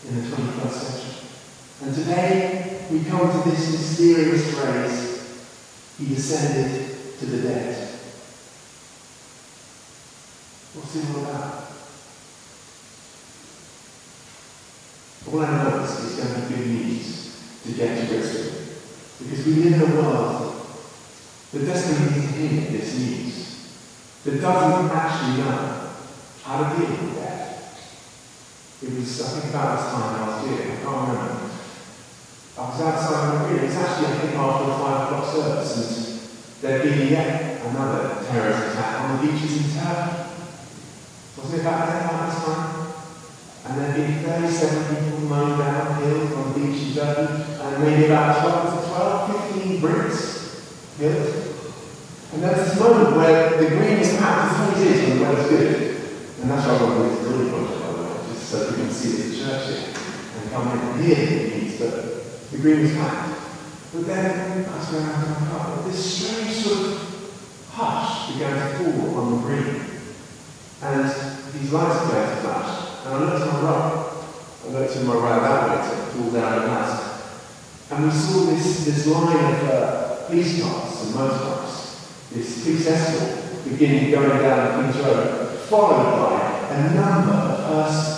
in 0.09 0.15
the 0.15 0.35
21st 0.35 0.71
century. 0.71 1.29
And 1.83 1.95
today, 1.95 2.72
we 2.91 3.03
come 3.05 3.31
to 3.31 3.49
this 3.49 3.71
mysterious 3.71 4.53
phrase, 4.53 5.45
He 5.97 6.13
descended 6.13 7.17
to 7.19 7.25
the 7.25 7.47
dead. 7.47 7.89
What's 10.73 10.95
it 10.95 11.05
all 11.09 11.21
about? 11.21 11.63
All 15.31 15.39
I 15.39 15.63
know 15.63 15.83
is 15.83 16.15
going 16.15 16.41
to 16.41 16.53
be 16.53 16.65
news 16.65 17.39
to 17.63 17.71
get 17.71 17.99
to 18.01 18.07
grips 18.07 18.33
with. 18.33 19.19
Because 19.19 19.45
we 19.45 19.53
live 19.53 19.81
in 19.81 19.91
a 19.91 19.95
world 19.95 20.65
that 21.53 21.65
doesn't 21.65 22.15
need 22.15 22.21
to 22.21 22.27
hear 22.27 22.71
this 22.71 22.97
news, 22.97 23.69
that 24.25 24.41
doesn't 24.41 24.91
actually 24.91 25.43
know 25.43 25.89
how 26.43 26.73
to 26.73 26.77
deal 26.77 26.89
with 26.89 27.15
death. 27.15 28.79
It 28.81 28.93
was, 28.93 29.21
I 29.21 29.39
think, 29.39 29.53
about 29.53 29.79
this 29.79 29.91
time 29.93 30.27
last 30.27 30.47
year, 30.47 30.61
I 30.61 30.83
can't 30.83 31.07
remember. 31.07 31.52
I 32.55 32.69
was 32.69 32.81
outside 32.81 33.33
my 33.33 33.49
room, 33.49 33.57
it 33.57 33.65
was 33.65 33.75
actually, 33.75 34.13
I 34.13 34.17
think, 34.19 34.35
after 34.35 34.65
the 34.65 34.77
five 34.77 35.07
o'clock 35.09 35.33
service, 35.33 35.73
and 35.73 36.61
there'd 36.61 36.83
been 36.83 37.07
yet 37.07 37.65
another 37.65 38.23
terrorist 38.29 38.69
attack 38.69 39.01
on 39.01 39.17
the 39.17 39.31
beaches 39.31 39.57
in 39.57 39.81
Turkey. 39.81 40.29
Wasn't 41.35 41.57
it 41.57 41.61
about 41.61 41.87
that 41.87 42.05
about 42.05 42.29
this 42.29 42.45
time? 42.45 42.93
And 43.65 43.81
there'd 43.81 43.95
been 43.95 44.19
37 44.21 44.95
people 44.95 45.19
mown 45.21 45.57
down 45.57 45.99
killed 45.99 46.33
on 46.33 46.53
the 46.53 46.59
beach 46.59 46.89
in 46.89 46.93
Turkey, 46.93 47.43
and 47.59 47.83
maybe 47.83 48.05
about 48.05 48.41
12 48.43 48.83
to 48.83 48.89
12, 48.89 49.51
15 49.53 49.81
Brits 49.81 50.97
killed. 50.99 51.33
And 52.33 52.43
there's 52.43 52.69
this 52.69 52.79
moment 52.79 53.15
where 53.15 53.49
the 53.57 53.67
green 53.67 53.97
is 53.97 54.15
packed, 54.17 54.53
as 54.53 54.75
always 54.75 54.91
is 54.91 55.09
when 55.09 55.17
the 55.17 55.23
weather's 55.23 55.49
good. 55.49 56.01
And 56.41 56.51
that's 56.51 56.67
why 56.67 56.77
I 56.77 56.83
want 56.83 57.17
to 57.17 57.17
this 57.17 57.49
project, 57.49 57.81
by 57.81 57.91
the 57.93 58.03
way, 58.03 58.13
just 58.29 58.49
so 58.49 58.69
we 58.69 58.75
can 58.75 58.91
see 58.91 59.11
the 59.23 59.43
church 59.43 59.65
here 59.69 59.93
and 60.37 60.51
come 60.51 60.71
in 60.71 60.77
and 60.77 61.03
hear 61.03 61.15
the 61.15 61.57
needs, 61.57 62.22
the 62.51 62.57
green 62.57 62.79
is 62.79 62.95
packed. 62.95 63.39
But 63.93 64.07
then, 64.07 64.65
as 64.65 64.91
we're 64.91 65.01
out 65.01 65.23
of 65.23 65.41
my 65.41 65.47
car, 65.49 65.83
this 65.83 66.15
strange 66.15 66.51
sort 66.51 66.93
of 66.93 67.69
hush 67.71 68.33
began 68.33 68.55
to 68.55 68.77
fall 68.77 69.19
on 69.19 69.31
the 69.31 69.37
green. 69.41 69.81
And 70.81 71.05
these 71.53 71.71
lights 71.71 72.05
began 72.05 72.29
to 72.29 72.35
flash. 72.41 73.05
And 73.05 73.13
I 73.13 73.19
looked 73.19 73.45
to 73.45 73.51
my 73.51 73.61
right. 73.61 74.13
I 74.65 74.67
looked 74.71 74.93
to 74.93 75.03
my 75.03 75.13
right 75.13 75.41
that 75.41 75.91
to 75.91 75.95
fall 76.11 76.31
down 76.31 76.61
the 76.61 76.67
path. 76.67 77.91
And 77.91 78.05
we 78.05 78.11
saw 78.11 78.45
this, 78.45 78.85
this 78.85 79.07
line 79.07 79.53
of 79.53 79.63
uh, 79.69 80.25
police 80.25 80.61
cars 80.61 81.05
and 81.05 81.15
motorbikes, 81.15 82.31
this 82.31 82.63
police 82.63 82.87
escort 82.87 83.63
beginning 83.63 84.11
going 84.11 84.39
down 84.41 84.85
the 84.85 84.91
King's 84.91 85.05
Road, 85.05 85.59
followed 85.69 86.29
by 86.29 86.67
a 86.69 86.93
number 86.95 87.31
of 87.31 87.67
persons 87.67 88.12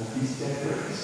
of 0.00 0.14
these 0.14 0.32
Brits. 0.36 1.02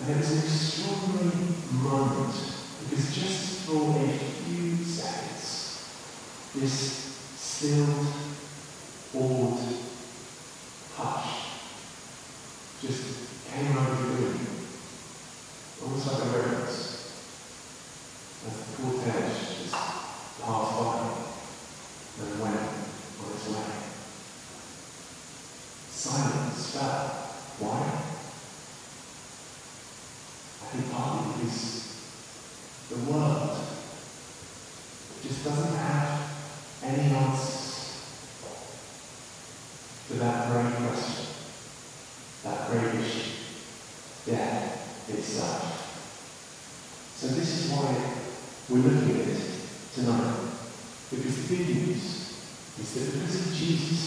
And 0.00 0.10
it 0.10 0.16
was 0.16 0.30
an 0.30 0.38
extraordinary 0.38 1.46
moment 1.72 2.34
because 2.80 3.14
just 3.14 3.66
for 3.66 3.90
a 4.00 4.18
few 4.18 4.76
seconds, 4.76 5.84
this 6.54 6.74
stilled, 7.36 8.06
awed 9.14 9.60
hush 10.96 11.30
just 12.80 13.02
came 13.50 13.76
over 13.76 13.94
the 13.94 14.08
room, 14.08 14.40
almost 15.82 16.06
like 16.06 16.22
a 16.22 16.26
reverence, 16.26 16.80
as 18.46 18.54
the 18.56 18.82
cortege 18.82 19.34
just 19.62 19.72
passed 19.72 20.72
by 20.78 20.94
and 22.20 22.40
went 22.40 22.56
on 22.56 23.32
its 23.34 23.48
way. 23.48 23.70
Silence 25.90 26.70
fell. 26.70 27.06
Why? 27.58 27.80
I 30.62 30.66
think 30.72 30.92
partly 30.92 31.44
because 31.44 31.60
the 32.88 32.96
world 33.10 33.50
just 35.22 35.44
doesn't 35.44 35.76
have 35.76 36.30
any 36.82 37.14
answers 37.14 37.70
to 40.08 40.14
that 40.14 40.50
great 40.50 40.74
question, 40.74 41.26
that 42.44 42.70
great 42.70 42.94
issue, 42.94 43.30
death 44.26 45.08
itself. 45.08 45.62
So 47.16 47.28
this 47.28 47.48
is 47.48 47.70
why 47.70 47.86
we're 48.68 48.88
looking 48.88 49.20
at 49.20 49.28
it 49.28 49.42
tonight. 49.94 50.36
Because 51.10 51.48
the 51.48 51.56
good 51.56 51.66
news 51.68 52.02
is 52.78 52.94
that 52.94 53.04
because 53.12 53.46
of 53.46 53.54
Jesus, 53.54 54.02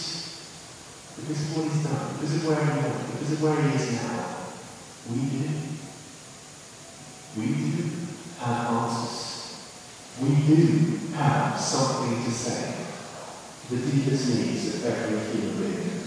because 1.15 1.41
of 1.41 1.58
what 1.58 1.65
he's 1.72 1.84
done, 1.84 2.13
because 2.13 2.36
of 2.36 2.48
where 2.48 2.65
he 2.65 2.72
went, 2.80 3.12
because 3.13 3.32
of 3.33 3.33
where 3.44 3.62
he 3.62 3.76
is 3.76 3.92
now, 4.02 4.38
we 5.12 5.20
do. 5.20 5.50
We 7.36 7.48
do 7.48 7.90
have 8.40 8.68
answers. 8.72 9.68
We 10.22 10.30
do 10.48 10.98
have 11.16 11.60
something 11.60 12.24
to 12.24 12.32
say 12.32 12.86
the 13.70 13.78
deepest 13.78 14.30
needs 14.30 14.76
of 14.76 14.86
every 14.86 15.20
human 15.20 15.58
being. 15.58 16.00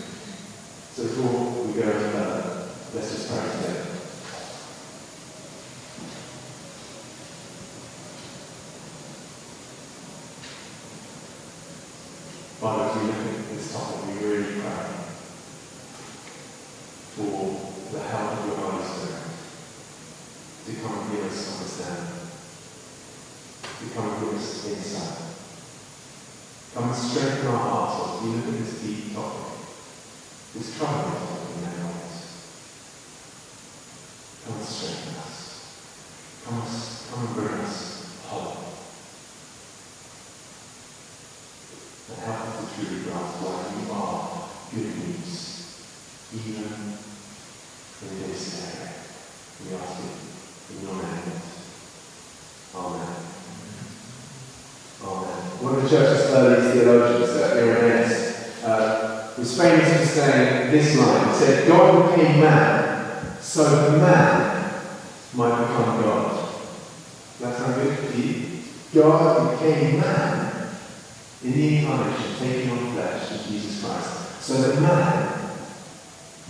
So 0.95 1.03
before 1.03 1.65
we 1.65 1.75
go 1.75 1.91
any 1.91 2.11
further, 2.11 2.69
let's 2.95 3.11
just 3.11 3.29
pray 3.29 3.43
together. 3.43 3.83
Father, 12.61 12.85
as 12.85 12.97
we 12.97 13.03
look 13.09 13.27
at 13.27 13.49
this 13.51 13.73
topic, 13.75 14.07
we 14.07 14.27
really 14.27 14.61
pray 14.63 15.06
for 17.17 17.97
the 17.97 18.03
help 18.05 18.33
of 18.39 18.47
your 18.47 18.57
Holy 18.57 18.85
Spirit 18.85 19.27
to 20.67 20.73
come 20.83 20.99
and 20.99 21.11
give 21.13 21.25
us 21.25 21.57
understanding, 21.57 22.13
to 23.79 23.95
come 23.95 24.11
and 24.11 24.21
give 24.21 24.35
us 24.35 24.67
insight. 24.67 25.27
Come 26.75 26.89
and 26.91 26.97
strengthen 26.97 27.47
our 27.47 27.57
hearts 27.57 27.95
as 28.05 28.23
we 28.23 28.37
look 28.37 28.49
at 28.49 28.59
this 28.59 28.83
deep 28.83 29.15
topic, 29.15 29.47
this 30.53 30.77
troubling 30.77 31.15
topic 31.15 31.57
in 31.57 31.63
many 31.65 31.81
ways. 31.89 32.17
Come 34.45 34.57
and 34.57 34.67
strengthen 34.67 35.15
us. 35.17 35.41
Come, 36.45 36.61
us, 36.61 37.09
come 37.11 37.27
and 37.27 37.35
bring 37.35 37.61
us 37.65 38.21
hope. 38.27 38.59
And 42.11 42.19
help 42.27 42.41
us 42.47 42.55
to 42.61 42.65
truly 42.75 43.05
grasp 43.05 43.35
why 43.41 43.57
you 43.73 43.93
are 43.93 44.49
good 44.75 44.93
news, 44.99 45.33
even 46.35 46.97
in 48.03 48.29
this 48.29 48.45
area. 48.61 48.93
We 49.65 49.75
ask 49.77 49.97
it 50.05 50.75
in 50.77 50.83
your 50.83 50.95
name. 50.95 51.41
Amen. 52.75 53.27
Of 55.87 55.93
the 55.93 55.99
church's 55.99 56.31
early 56.33 56.73
theologians, 56.73 57.31
uh, 57.31 57.55
Irenaeus, 57.63 58.65
uh, 58.65 59.33
was 59.39 59.57
famous 59.57 60.01
for 60.01 60.05
saying 60.05 60.73
this 60.73 60.99
line. 60.99 61.29
He 61.29 61.35
said, 61.37 61.69
God 61.69 62.11
became 62.11 62.41
man, 62.41 63.39
so 63.41 63.97
man 63.97 64.83
might 65.35 65.61
become 65.61 66.03
God. 66.03 66.55
That 67.39 67.57
sound 67.57 67.75
good 67.77 67.99
to 67.99 68.21
you? 68.21 68.63
God 68.95 69.53
became 69.53 70.01
man 70.01 70.71
in 71.45 71.53
the 71.53 71.77
incarnation, 71.77 72.35
taking 72.37 72.71
on 72.73 72.93
flesh 72.93 73.31
in 73.31 73.53
Jesus 73.53 73.85
Christ, 73.85 74.43
so 74.43 74.55
that 74.55 74.83
man 74.83 75.51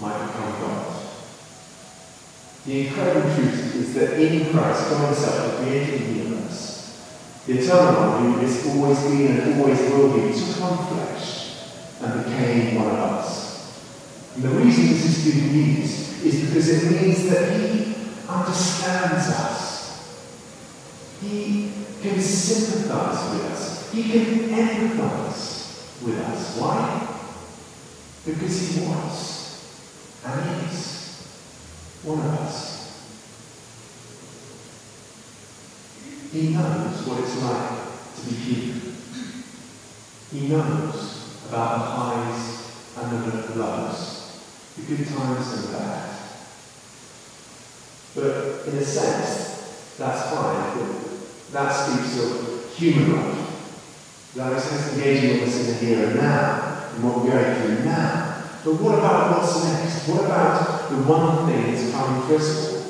might 0.01 0.29
become 0.29 0.61
God. 0.63 0.97
The 2.65 2.87
incredible 2.87 3.35
truth 3.35 3.75
is 3.75 3.95
that 3.97 4.19
in 4.19 4.51
Christ, 4.51 4.89
God 4.89 5.15
Himself, 5.15 5.59
the 5.59 5.63
creator 5.63 5.95
of 5.97 6.01
the 6.01 6.15
universe, 6.15 6.76
eternal 7.49 8.11
one 8.11 8.33
who 8.33 8.39
has 8.41 8.67
always 8.67 9.01
been 9.05 9.41
and 9.41 9.61
always 9.61 9.81
will 9.91 10.13
be, 10.15 10.33
took 10.33 10.61
on 10.63 10.87
flesh 10.87 11.63
and 12.01 12.25
became 12.25 12.75
one 12.77 12.89
of 12.89 12.99
us. 12.99 14.35
And 14.35 14.45
the 14.45 14.51
reason 14.51 14.89
this 14.89 15.27
is 15.27 15.35
good 15.35 15.53
news 15.53 16.25
is 16.25 16.47
because 16.47 16.69
it 16.69 17.03
means 17.03 17.29
that 17.31 17.59
He 17.59 17.95
understands 18.29 19.29
us. 19.31 19.67
He 21.23 21.73
can 22.03 22.21
sympathize 22.21 23.33
with 23.33 23.53
us. 23.53 23.93
He 23.93 24.03
can 24.03 24.49
empathize 24.51 26.05
with 26.05 26.19
us. 26.19 26.59
Why? 26.59 27.09
Because 28.25 28.75
He 28.75 28.87
was 28.87 29.37
and 30.25 30.69
is 30.69 31.23
one 32.03 32.19
of 32.19 32.41
us. 32.41 32.76
He 36.37 36.49
knows 36.51 37.07
what 37.07 37.21
it's 37.21 37.43
like 37.43 37.71
to 38.15 38.29
be 38.29 38.35
human. 38.35 38.95
He 40.31 40.49
knows 40.49 41.41
about 41.49 41.79
the 41.79 41.85
highs 41.97 42.73
and 42.99 43.33
the 43.33 43.59
lows, 43.59 44.43
the 44.77 44.83
good 44.83 45.09
times 45.09 45.55
and 45.55 45.65
the 45.65 45.79
bad. 45.79 46.19
But 48.15 48.69
in 48.69 48.77
a 48.77 48.85
sense, 48.85 49.97
that's 49.97 50.31
fine. 50.31 50.87
That 51.53 51.71
speaks 51.71 52.23
of 52.23 52.77
human 52.77 53.17
life. 53.17 54.35
That 54.35 54.53
is 54.53 54.93
engaging 54.93 55.41
with 55.41 55.49
us 55.49 55.61
in 55.61 55.67
the 55.69 55.75
here 55.75 56.07
and 56.09 56.17
now, 56.17 56.91
and 56.93 57.03
what 57.03 57.25
we're 57.25 57.31
going 57.31 57.63
through 57.63 57.85
now. 57.87 58.45
But 58.63 58.75
what 58.75 58.99
about 58.99 59.39
what's 59.39 59.65
next? 59.65 60.07
What 60.07 60.27
about 60.27 60.91
the 60.91 60.97
one 60.97 61.47
thing 61.47 61.73
that's 61.73 61.91
coming 61.93 62.21
for 62.29 62.35
all? 62.35 62.83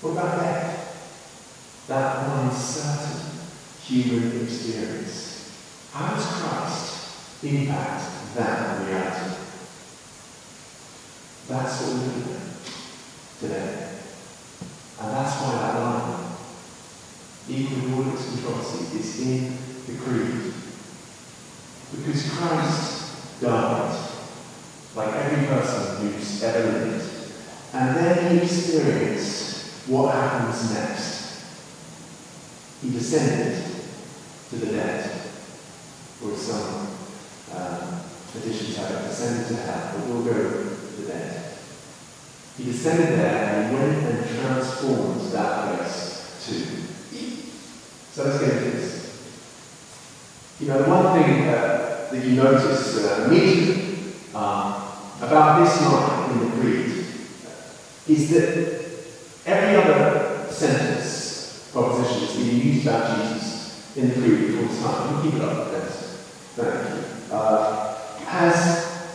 What 0.00 0.10
about 0.12 0.40
death? 0.40 0.71
That 1.92 2.26
one 2.26 2.50
certain 2.50 3.20
human 3.84 4.44
experience. 4.46 5.52
How 5.92 6.14
does 6.14 6.24
Christ 6.24 7.44
impact 7.44 8.34
that 8.34 8.88
reality? 8.88 9.36
That's 11.48 11.82
what 11.82 11.92
we're 11.92 12.06
looking 12.06 12.32
at 12.32 13.40
today. 13.40 13.88
And 15.02 15.10
that's 15.10 15.38
why 15.42 15.52
that 15.52 15.80
line, 15.80 16.32
even 17.50 17.82
with 17.82 18.06
all 18.06 18.14
its 18.14 18.24
controversy, 18.24 18.98
is 18.98 19.20
in 19.20 19.58
the 19.86 20.02
creed. 20.02 20.54
Because 21.94 22.30
Christ 22.30 23.42
died, 23.42 24.08
like 24.96 25.14
every 25.14 25.46
person 25.46 26.10
who's 26.10 26.42
ever 26.42 26.72
lived, 26.72 27.32
and 27.74 27.96
then 27.96 28.38
he 28.38 28.44
experienced 28.44 29.88
what 29.88 30.14
happens 30.14 30.72
next. 30.72 31.11
He 32.82 32.90
descended 32.90 33.64
to 34.50 34.56
the 34.56 34.72
dead, 34.72 35.10
or 36.24 36.36
some 36.36 36.88
um, 37.54 38.00
additions 38.34 38.76
have 38.76 39.04
descended 39.06 39.48
to 39.48 39.62
hell, 39.62 39.92
but 39.94 40.06
we'll 40.08 40.24
go 40.24 40.32
to 40.32 41.02
the 41.02 41.08
dead. 41.08 41.54
He 42.58 42.64
descended 42.64 43.18
there 43.18 43.54
and 43.54 43.70
he 43.70 43.76
went 43.76 44.04
and 44.04 44.40
transformed 44.40 45.32
that 45.32 45.78
place 45.78 46.44
too. 46.44 46.82
So 48.12 48.24
let's 48.24 48.40
get 48.40 48.62
into 48.62 48.76
this. 48.76 48.92
You 50.60 50.68
know, 50.68 50.82
the 50.82 50.90
one 50.90 51.22
thing 51.22 51.48
uh, 51.48 52.08
that 52.10 52.24
you 52.24 52.32
notice 52.32 52.98
uh, 52.98 53.24
immediately 53.26 54.12
um, 54.34 54.82
about 55.20 55.64
this 55.64 55.80
line 55.80 56.32
in 56.32 56.38
the 56.40 56.56
Creed 56.56 57.06
is 58.06 58.30
that 58.30 58.84
every 59.46 59.76
other 59.76 60.46
sentence, 60.52 61.70
proposition 61.72 62.20
that's 62.20 62.36
being 62.36 62.41
used 62.54 62.86
about 62.86 63.16
Jesus 63.16 63.96
in 63.96 64.08
the 64.08 64.14
this 64.14 64.82
time, 64.82 65.22
keep 65.22 65.34
it 65.34 65.42
up, 65.42 65.68
thanks. 65.68 65.96
Thank 66.56 66.96
you. 66.96 67.34
Uh, 67.34 67.98
has 68.26 69.12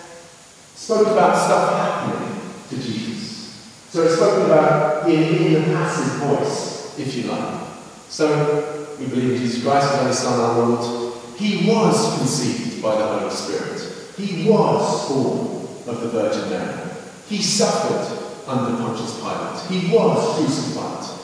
spoke 0.76 1.08
about 1.08 1.36
stuff 1.36 1.74
happening 1.74 2.40
to 2.70 2.76
Jesus. 2.76 3.88
So 3.90 4.04
it's 4.04 4.16
spoken 4.16 4.46
about 4.46 5.10
in, 5.10 5.24
in 5.24 5.54
the 5.54 5.62
passive 5.74 6.28
voice, 6.28 7.00
if 7.00 7.16
you 7.16 7.24
like. 7.24 7.68
So 8.10 8.96
we 9.00 9.08
believe 9.08 9.40
Jesus 9.40 9.64
Christ 9.64 9.88
as 9.94 10.00
only 10.02 10.14
Son, 10.14 10.40
our 10.40 10.68
Lord. 10.68 11.14
He 11.38 11.70
was 11.70 12.18
conceived 12.18 12.82
by 12.82 12.96
the 12.96 13.08
Holy 13.08 13.32
Spirit. 13.32 14.14
He 14.18 14.50
was 14.50 15.10
born 15.10 15.68
of 15.88 16.02
the 16.02 16.10
Virgin 16.10 16.50
Mary. 16.50 16.90
He 17.28 17.42
suffered 17.42 18.48
under 18.48 18.78
Pontius 18.78 19.20
Pilate. 19.20 19.82
He 19.82 19.96
was 19.96 20.38
crucified. 20.38 21.20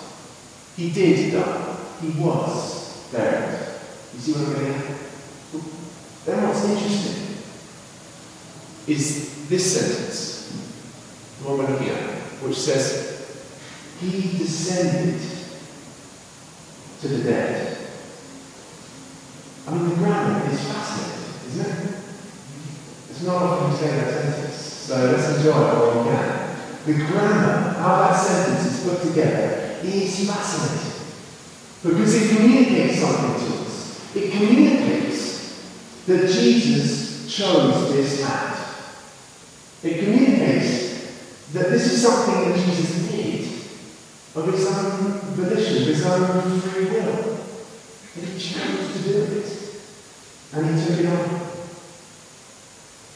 He 0.76 0.92
did 0.92 1.34
die. 1.34 1.73
He 2.02 2.10
was 2.20 3.08
buried. 3.12 3.60
You 4.14 4.20
see 4.20 4.32
what 4.34 4.48
I'm 4.48 4.54
getting 4.54 4.76
at? 4.76 4.94
Then 6.26 6.48
what's 6.48 6.64
interesting 6.64 7.38
is 8.88 9.48
this 9.50 9.80
sentence, 9.80 10.52
the 11.42 11.50
one 11.50 11.58
we're 11.58 11.70
looking 11.70 11.90
at, 11.90 12.10
which 12.42 12.58
says, 12.58 13.26
He 14.00 14.38
descended 14.38 15.20
to 17.02 17.08
the 17.08 17.24
dead. 17.24 17.78
I 19.68 19.72
mean, 19.72 19.90
the 19.90 19.96
grammar 19.96 20.50
is 20.52 20.60
fascinating, 20.62 21.36
isn't 21.48 21.90
it? 21.90 21.96
It's 23.10 23.24
not 23.24 23.42
often 23.42 23.72
you 23.72 23.78
say 23.78 23.96
that 23.96 24.14
sentence, 24.14 24.56
so 24.56 24.96
let's 24.96 25.38
enjoy 25.38 25.50
it 25.50 25.54
while 25.54 26.04
we 26.04 26.10
can. 26.10 26.56
The 26.86 26.94
grammar, 27.12 27.74
how 27.80 27.98
that 28.02 28.16
sentence 28.16 28.66
is 28.66 28.84
put 28.84 29.02
together, 29.02 29.80
is 29.84 30.28
fascinating. 30.30 31.03
Because 31.84 32.16
it 32.16 32.36
communicates 32.36 33.00
something 33.00 33.46
to 33.46 33.62
us. 33.62 34.16
It 34.16 34.32
communicates 34.32 36.06
that 36.06 36.30
Jesus 36.30 37.34
chose 37.36 37.94
this 37.94 38.24
act. 38.24 38.60
It 39.84 40.00
communicates 40.04 41.52
that 41.52 41.70
this 41.70 41.92
is 41.92 42.02
something 42.02 42.50
that 42.50 42.58
Jesus 42.58 43.12
did 43.12 43.44
of 44.36 44.52
his 44.52 44.66
own 44.66 45.20
volition, 45.36 45.82
of 45.84 45.88
his 45.88 46.06
own 46.06 46.60
free 46.62 46.86
will. 46.86 47.38
And 48.16 48.28
he 48.28 48.40
chose 48.40 48.94
to 48.94 49.04
do 49.04 49.24
it. 49.24 49.80
And 50.54 50.80
he 50.80 50.86
took 50.86 51.00
it 51.00 51.06
on. 51.08 51.44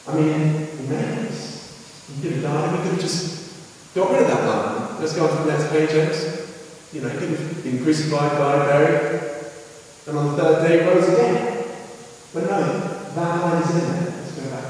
I 0.08 0.14
mean, 0.14 0.68
us. 0.92 2.08
He 2.08 2.22
could 2.22 2.32
have 2.34 2.44
died, 2.44 2.72
we 2.72 2.78
could 2.84 2.92
have 2.92 3.02
just 3.02 3.96
got 3.96 4.12
rid 4.12 4.22
of 4.22 4.28
that 4.28 4.44
line. 4.48 5.00
Let's 5.00 5.16
go 5.16 5.28
on 5.28 5.38
to 5.38 5.44
the 5.44 5.58
next 5.58 5.70
page, 5.72 5.90
James. 5.90 6.47
You 6.94 7.02
know, 7.02 7.10
he 7.10 7.62
been 7.64 7.84
crucified, 7.84 8.38
died, 8.38 8.68
buried, 8.68 9.22
and 10.08 10.18
on 10.18 10.36
the 10.36 10.42
third 10.42 10.68
day 10.68 10.86
rose 10.86 11.10
again. 11.10 11.66
But 12.34 12.44
no, 12.44 12.62
that 13.14 13.42
line 13.42 13.62
is 13.62 13.72
in 13.72 13.80
there. 13.80 14.14
Let's 14.22 14.40
go 14.40 14.50
back. 14.50 14.66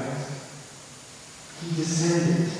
He 1.62 1.76
descended 1.76 2.50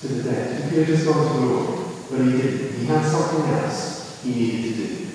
to 0.00 0.08
the 0.08 0.22
dead. 0.24 0.64
He 0.64 0.70
could 0.70 0.78
have 0.78 0.86
just 0.88 1.06
gone 1.06 1.26
to 1.28 1.40
the 1.40 1.46
Lord, 1.46 1.88
but 2.10 2.20
he 2.20 2.32
didn't. 2.32 2.80
He 2.80 2.86
had 2.86 3.04
something 3.04 3.48
else 3.52 4.20
he 4.24 4.34
needed 4.34 4.74
to 4.74 4.86
do. 4.86 5.06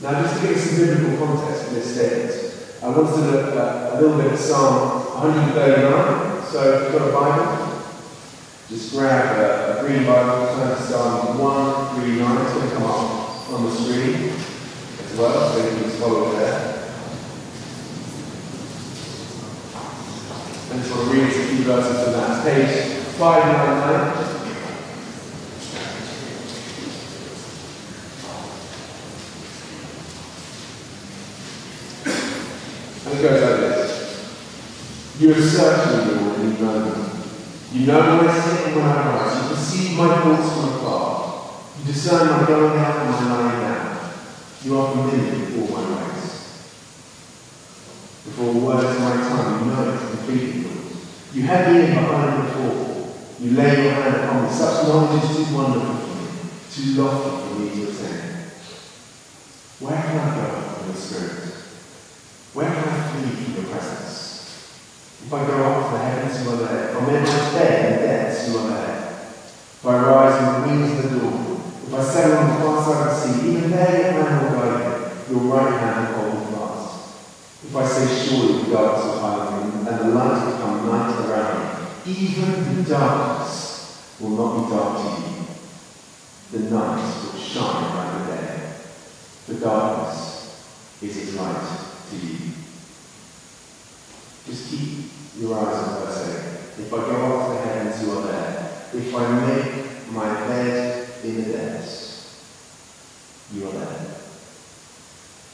Now, 0.00 0.22
just 0.22 0.40
to 0.40 0.48
give 0.48 0.58
some 0.58 0.76
biblical 0.76 1.26
context 1.26 1.64
for 1.64 1.74
this 1.74 1.94
statement, 1.94 2.82
I 2.82 2.88
wanted 2.88 3.12
to 3.12 3.30
look 3.30 3.56
at 3.56 3.92
a 3.92 4.00
little 4.00 4.20
bit 4.20 4.32
at 4.32 4.38
Psalm 4.38 5.04
139. 5.22 6.44
So, 6.50 6.74
if 6.74 6.82
you've 6.82 7.00
got 7.00 7.08
a 7.08 7.12
Bible, 7.12 7.73
just 8.74 8.92
grab 8.92 9.38
a, 9.38 9.78
a 9.78 9.80
green 9.86 10.04
Bible, 10.04 10.46
turn 10.56 10.76
to 10.76 10.82
Psalm 10.82 11.38
139. 11.38 12.44
It's 12.44 12.54
going 12.54 12.68
to 12.68 12.74
come 12.74 12.82
up 12.82 13.50
on 13.52 13.64
the 13.64 13.70
screen 13.70 14.32
as 15.04 15.16
well, 15.16 15.52
so 15.52 15.64
you 15.64 15.70
can 15.80 15.90
follow 15.90 16.32
there. 16.32 16.58
I 20.72 20.76
just 20.76 20.90
want 20.90 21.08
to 21.08 21.14
read 21.14 21.22
a 21.22 21.30
few 21.30 21.64
verses 21.64 22.02
from 22.02 22.12
that. 22.14 22.42
Page 22.42 23.04
599. 23.14 24.24
And 33.06 33.18
it 33.18 33.22
goes 33.22 33.40
like 33.40 33.60
this. 33.60 33.90
You 35.20 35.32
have 35.32 35.44
searched 35.44 36.08
me, 36.08 36.14
Lord, 36.14 36.38
and 36.40 36.58
you 36.58 36.64
know. 36.64 37.13
You 37.74 37.86
know 37.86 37.98
where 37.98 38.30
I 38.30 38.38
sit 38.38 38.68
and 38.68 38.76
when 38.76 38.84
I 38.84 39.16
rise. 39.16 39.34
You 39.34 39.56
perceive 39.56 39.98
my 39.98 40.06
thoughts 40.22 40.52
from 40.54 40.74
afar. 40.74 41.10
You 41.76 41.92
discern 41.92 42.30
my 42.30 42.46
going 42.46 42.78
out 42.78 42.98
and 42.98 43.10
my 43.10 43.34
lying 43.34 43.60
down. 43.62 44.14
You 44.62 44.78
are 44.78 44.92
familiar 44.92 45.40
with 45.40 45.72
all 45.72 45.82
my 45.82 46.06
ways. 46.06 46.26
Before 48.26 48.50
a 48.50 48.58
word 48.58 49.00
my 49.00 49.16
tongue, 49.16 49.58
you 49.58 49.74
know 49.74 49.92
it 49.92 49.98
completely. 49.98 50.70
You 51.32 51.42
have 51.42 51.72
me 51.72 51.80
in 51.80 51.86
behind 51.90 52.42
before. 52.44 53.12
You 53.40 53.50
lay 53.56 53.82
your 53.82 53.92
hand 53.94 54.16
upon 54.22 54.44
me. 54.44 54.50
Such 54.52 54.86
knowledge 54.86 55.24
is 55.24 55.36
too 55.36 55.56
wonderful 55.56 55.94
for 55.96 56.14
me, 56.14 56.28
too 56.70 57.02
lofty 57.02 57.30
for 57.42 57.58
me 57.58 57.66
to 57.70 57.90
attain. 57.90 58.20
Where 59.80 60.00
can 60.00 60.18
I 60.20 60.36
go 60.36 60.60
from 60.60 60.86
your 60.86 60.96
spirit? 60.96 61.54
Where 62.52 62.72
can 62.72 62.88
I 62.88 63.08
flee 63.10 63.30
from 63.30 63.54
your 63.56 63.64
presence? 63.64 64.03
If 65.24 65.32
I 65.32 65.46
go 65.46 65.56
to 65.56 65.90
the 65.90 65.98
heavens, 66.04 66.44
you 66.44 66.52
are 66.52 66.56
there. 66.56 67.00
My 67.00 67.06
bed 67.06 67.84
in 67.86 67.92
the 67.96 68.06
depths, 68.06 68.46
you 68.46 68.58
are 68.58 68.68
there. 68.68 68.94
If 69.24 69.86
I 69.86 69.96
rise 70.04 70.36
the 70.38 70.68
wings 70.68 71.02
the 71.02 71.18
dawn, 71.18 71.62
if 71.86 71.94
I 71.94 72.04
sail 72.04 72.36
on 72.36 72.48
the 72.48 72.64
far 72.64 72.84
side 72.84 73.08
of 73.08 73.14
the 73.14 73.40
sea, 73.40 73.48
even 73.48 73.70
there 73.70 74.12
your 74.12 74.28
hand 74.28 74.44
will 74.44 74.60
guide 74.60 75.28
me, 75.30 75.34
your 75.34 75.44
right 75.44 75.80
hand 75.80 76.14
will 76.14 76.30
hold 76.30 76.48
fast. 76.52 77.64
If 77.64 77.74
I 77.74 77.86
say, 77.86 78.04
surely 78.26 78.64
the 78.64 78.70
darkness 78.70 79.04
will 79.06 79.20
hide 79.20 79.64
me, 79.64 79.88
and 79.88 79.98
the 79.98 80.14
light 80.14 80.44
will 80.44 80.58
come 80.58 80.86
night 80.90 81.26
around 81.26 81.84
me, 82.04 82.12
even 82.12 82.76
the 82.76 82.90
darkness 82.90 84.16
will 84.20 84.30
not 84.30 84.68
be 84.68 84.74
dark 84.74 84.92
to 85.00 85.08
you. 85.22 85.46
The 86.52 86.70
night 86.70 87.24
will 87.24 87.40
shine 87.40 87.96
like 87.96 88.26
the 88.26 88.34
day. 88.34 88.72
The 89.46 89.54
darkness 89.54 90.98
is 91.00 91.16
its 91.16 91.34
light 91.34 91.66
to 92.10 92.16
you. 92.16 92.63
Just 94.46 94.70
keep 94.70 95.10
your 95.38 95.58
eyes 95.58 95.74
on 95.74 96.04
verse 96.04 96.78
8. 96.78 96.84
If 96.84 96.92
I 96.92 96.96
go 96.96 97.38
up 97.38 97.46
to 97.46 97.54
the 97.54 97.68
heavens, 97.68 98.02
you 98.02 98.12
are 98.12 98.22
there. 98.22 98.82
If 98.92 99.14
I 99.14 99.46
make 99.46 100.12
my 100.12 100.46
bed 100.46 101.08
in 101.24 101.44
the 101.44 101.52
depths, 101.52 102.44
you 103.54 103.68
are 103.68 103.72
there. 103.72 104.06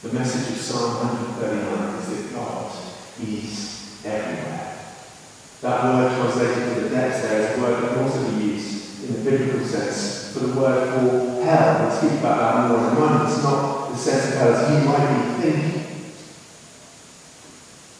The 0.03 0.13
message 0.13 0.55
of 0.55 0.61
Psalm 0.61 1.07
139 1.07 1.95
is 1.99 2.07
that 2.09 2.35
God 2.35 2.71
is 3.21 4.05
everywhere. 4.05 4.77
That 5.61 5.83
word 5.83 6.15
translated 6.15 6.75
to 6.75 6.81
the 6.81 6.89
depths 6.89 7.21
there 7.21 7.39
is 7.39 7.57
a 7.57 7.61
word 7.61 7.83
that 7.83 7.89
can 7.93 8.03
also 8.03 8.31
be 8.31 8.45
used 8.45 9.03
in 9.03 9.23
the 9.23 9.31
biblical 9.31 9.65
sense 9.65 10.33
for 10.33 10.39
the 10.39 10.59
word 10.59 10.89
for 10.89 11.43
hell. 11.43 11.87
We'll 11.87 11.97
speak 11.97 12.19
about 12.19 12.37
that 12.39 12.69
more 12.69 12.79
in 12.79 12.97
a 12.97 12.99
moment. 12.99 13.29
It's 13.29 13.43
not 13.43 13.91
the 13.91 13.97
sense 13.97 14.33
of 14.33 14.33
hell 14.39 14.53
as 14.55 14.71
you 14.71 14.89
might 14.89 15.37
be 15.37 15.51
thinking. 15.51 15.80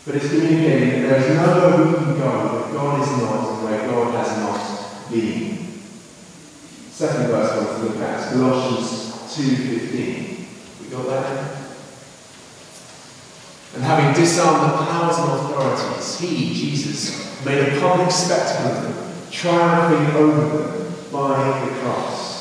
But 0.05 0.15
it's 0.15 0.29
communicating 0.29 1.03
that 1.03 1.09
there 1.09 1.19
is 1.19 1.37
nowhere 1.37 1.87
we 1.87 1.93
can 1.93 2.17
go 2.17 2.31
where 2.57 2.73
God 2.73 3.01
is 3.01 3.21
not 3.21 3.63
where 3.63 3.87
God 3.87 4.13
has 4.15 4.37
not 4.39 5.11
been. 5.11 5.81
Second 6.89 7.27
verse 7.27 7.51
I 7.51 7.57
want 7.57 7.77
to 7.77 7.83
look 7.83 7.97
at, 7.97 8.33
Colossians 8.33 9.11
2.15. 9.37 10.81
We 10.81 10.87
got 10.89 11.05
that? 11.07 11.57
And 13.75 13.83
having 13.83 14.21
disarmed 14.21 14.73
the 14.73 14.85
powers 14.85 15.17
and 15.17 15.31
authorities, 15.31 16.19
he, 16.19 16.53
Jesus, 16.53 17.45
made 17.45 17.59
a 17.59 17.79
public 17.79 18.11
spectacle 18.11 18.71
of 18.71 18.83
them, 18.83 19.31
triumphing 19.31 20.15
over 20.15 20.57
them 20.57 20.93
by 21.11 21.65
the 21.65 21.79
cross. 21.79 22.31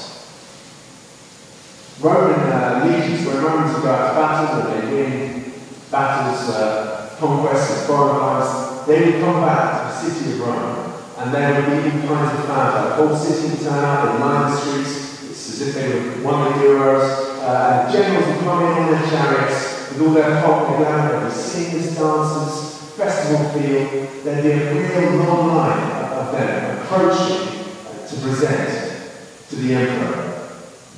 Roman 2.01 2.41
uh, 2.41 2.85
legions, 2.87 3.27
when 3.27 3.45
Romans 3.45 3.79
go 3.81 3.89
out 3.91 4.09
to 4.09 4.15
battle 4.15 4.73
and 4.73 4.89
they 4.89 4.95
win 4.95 5.53
battles, 5.91 6.49
uh, 6.49 7.00
conquests 7.21 7.83
of 7.83 7.87
powers, 7.87 8.87
they 8.87 9.05
would 9.05 9.21
come 9.21 9.43
back 9.43 9.93
to 9.93 10.09
the 10.09 10.11
city 10.11 10.33
of 10.33 10.41
Rome 10.41 10.91
and 11.19 11.35
there 11.35 11.61
would 11.61 11.85
be 11.85 11.91
all 11.91 12.17
kinds 12.17 12.39
of 12.39 12.47
fans. 12.47 12.89
The 12.89 12.95
whole 12.97 13.17
city 13.17 13.51
would 13.51 13.61
turn 13.61 13.85
out, 13.85 14.13
they'd 14.13 14.21
line 14.21 14.51
the 14.51 14.57
streets, 14.57 15.23
it's 15.31 15.49
as 15.51 15.69
if 15.69 15.75
they 15.75 15.89
were 15.93 16.23
won 16.25 16.51
the 16.51 16.59
heroes, 16.59 17.39
uh, 17.41 17.85
and 17.85 17.93
generals 17.93 18.27
would 18.27 18.39
come 18.45 18.63
in 18.65 18.73
on 18.73 18.91
their 18.91 19.11
chariots 19.11 19.91
with 19.91 20.03
all 20.03 20.15
their 20.15 20.43
pomp 20.43 20.71
and 20.71 20.79
glamour, 20.79 21.25
with 21.25 21.37
singers, 21.37 21.95
dancers, 21.95 22.71
festival 22.97 23.49
feel, 23.51 24.09
there'd 24.25 24.43
be 24.43 24.51
a 24.51 25.01
real 25.01 25.25
long 25.25 25.57
line 25.57 26.13
of 26.13 26.33
them 26.33 26.79
approaching 26.79 27.65
to 28.09 28.17
present 28.17 29.13
to 29.49 29.57
the 29.57 29.75
emperor 29.75 30.31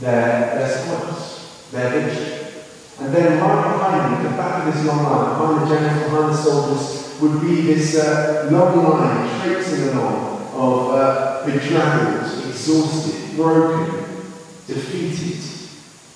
their, 0.01 0.55
their 0.55 0.69
spoils, 0.69 1.69
their 1.71 1.91
victory. 1.91 2.32
And 3.03 3.12
then 3.12 3.41
right 3.41 3.73
behind 3.73 4.15
them, 4.15 4.33
the 4.33 4.37
back 4.38 4.65
of 4.65 4.73
this 4.73 4.85
long 4.85 5.03
line, 5.03 5.37
behind 5.37 5.62
the 5.62 5.75
generals, 5.75 6.05
behind 6.05 6.33
the 6.33 6.37
soldiers, 6.37 7.21
would 7.21 7.41
be 7.41 7.62
this 7.62 7.97
uh, 7.99 8.49
long 8.53 8.85
line 8.85 9.41
traipsing 9.41 9.88
along 9.88 10.41
of 10.55 10.91
uh, 10.91 11.45
bedraggled, 11.45 12.49
exhausted, 12.49 13.35
broken, 13.35 14.05
defeated 14.69 15.43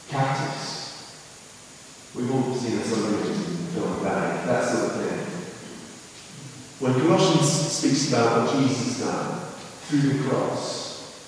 captives. 0.09 1.12
We've 2.14 2.31
all 2.31 2.55
seen 2.55 2.75
images 2.75 3.49
in 3.49 3.66
the 3.66 3.72
film 3.72 4.01
about 4.01 4.46
that 4.46 4.64
sort 4.64 4.85
of 4.85 4.92
thing. 5.03 5.27
When 6.79 6.94
Colossians 7.01 7.51
speaks 7.51 8.09
about 8.09 8.46
what 8.46 8.57
Jesus 8.57 9.01
done 9.01 9.40
through 9.88 10.01
the 10.03 10.29
cross 10.29 11.18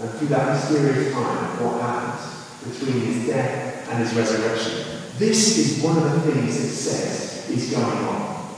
and 0.00 0.10
through 0.12 0.28
that 0.28 0.54
mysterious 0.54 1.12
time, 1.12 1.64
what 1.64 1.80
happened 1.80 2.72
between 2.72 3.00
his 3.00 3.26
death 3.26 3.88
and 3.88 3.98
his 3.98 4.14
resurrection, 4.14 4.97
this 5.18 5.58
is 5.58 5.82
one 5.82 5.98
of 5.98 6.04
the 6.12 6.32
things 6.32 6.56
it 6.56 6.70
says 6.70 7.50
is 7.50 7.70
going 7.70 7.84
on. 7.84 8.54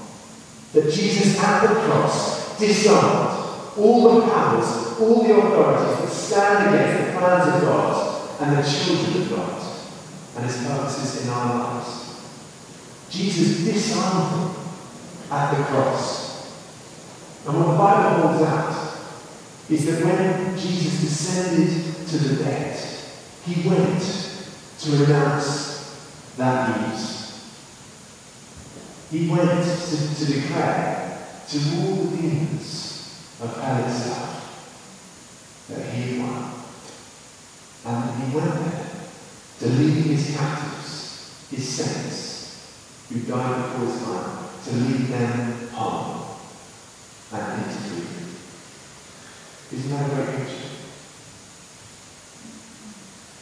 That 0.74 0.92
Jesus 0.92 1.38
at 1.38 1.62
the 1.62 1.80
cross 1.80 2.58
disarmed 2.58 3.78
all 3.78 4.20
the 4.20 4.26
powers, 4.30 5.00
all 5.00 5.24
the 5.24 5.34
authorities 5.34 6.00
that 6.00 6.10
stand 6.10 6.74
against 6.74 7.06
the 7.06 7.18
plans 7.18 7.54
of 7.54 7.62
God 7.62 8.40
and 8.42 8.58
the 8.58 8.62
children 8.62 9.22
of 9.22 9.30
God 9.30 9.76
and 10.36 10.46
his 10.46 10.66
purposes 10.66 11.24
in 11.24 11.30
our 11.30 11.58
lives. 11.58 12.22
Jesus 13.08 13.64
disarmed 13.64 14.32
them 14.32 14.64
at 15.30 15.56
the 15.56 15.64
cross. 15.64 16.20
And 17.46 17.56
what 17.56 17.72
the 17.72 17.78
Bible 17.78 18.28
holds 18.28 18.42
out 18.44 18.90
is 19.70 19.86
that 19.86 20.04
when 20.04 20.58
Jesus 20.58 21.00
descended 21.00 22.06
to 22.08 22.18
the 22.18 22.44
dead, 22.44 22.78
he 23.46 23.68
went 23.68 24.02
to 24.80 25.04
announce 25.04 25.69
that 26.40 26.88
news. 26.88 27.04
He 29.10 29.28
went 29.28 29.62
to, 29.62 30.14
to 30.14 30.32
declare 30.32 31.28
to 31.48 31.58
all 31.76 31.94
the 31.96 32.16
demons 32.16 33.36
of 33.40 33.62
hell 33.62 33.84
itself 33.84 34.30
that 35.68 35.84
he 35.92 36.18
won. 36.18 36.52
And 37.84 38.22
he 38.22 38.36
went 38.36 38.54
there 38.54 38.90
to 39.58 39.66
lead 39.68 40.04
his 40.06 40.36
captives, 40.36 41.46
his 41.50 41.68
saints, 41.68 43.06
who 43.08 43.20
died 43.20 43.62
before 43.62 43.86
his 43.86 44.02
time, 44.02 44.48
to 44.64 44.70
lead 44.72 45.06
them 45.08 45.68
home 45.68 46.36
and 47.32 47.62
into 47.62 47.78
freedom. 47.80 48.34
Isn't 49.72 49.90
that 49.90 50.10
a 50.10 50.14
great 50.14 50.36
picture? 50.38 50.68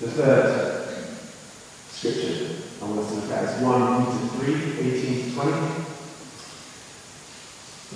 The 0.00 0.10
third 0.10 0.68
scripture 1.90 2.58
I 2.80 2.84
want 2.84 3.08
to 3.08 3.14
look 3.14 3.30
at 3.32 3.44
is 3.44 3.62
1 3.62 4.06
Peter 4.06 4.37
3, 4.54 4.92
18 4.92 5.24
to 5.24 5.34
20, 5.34 5.52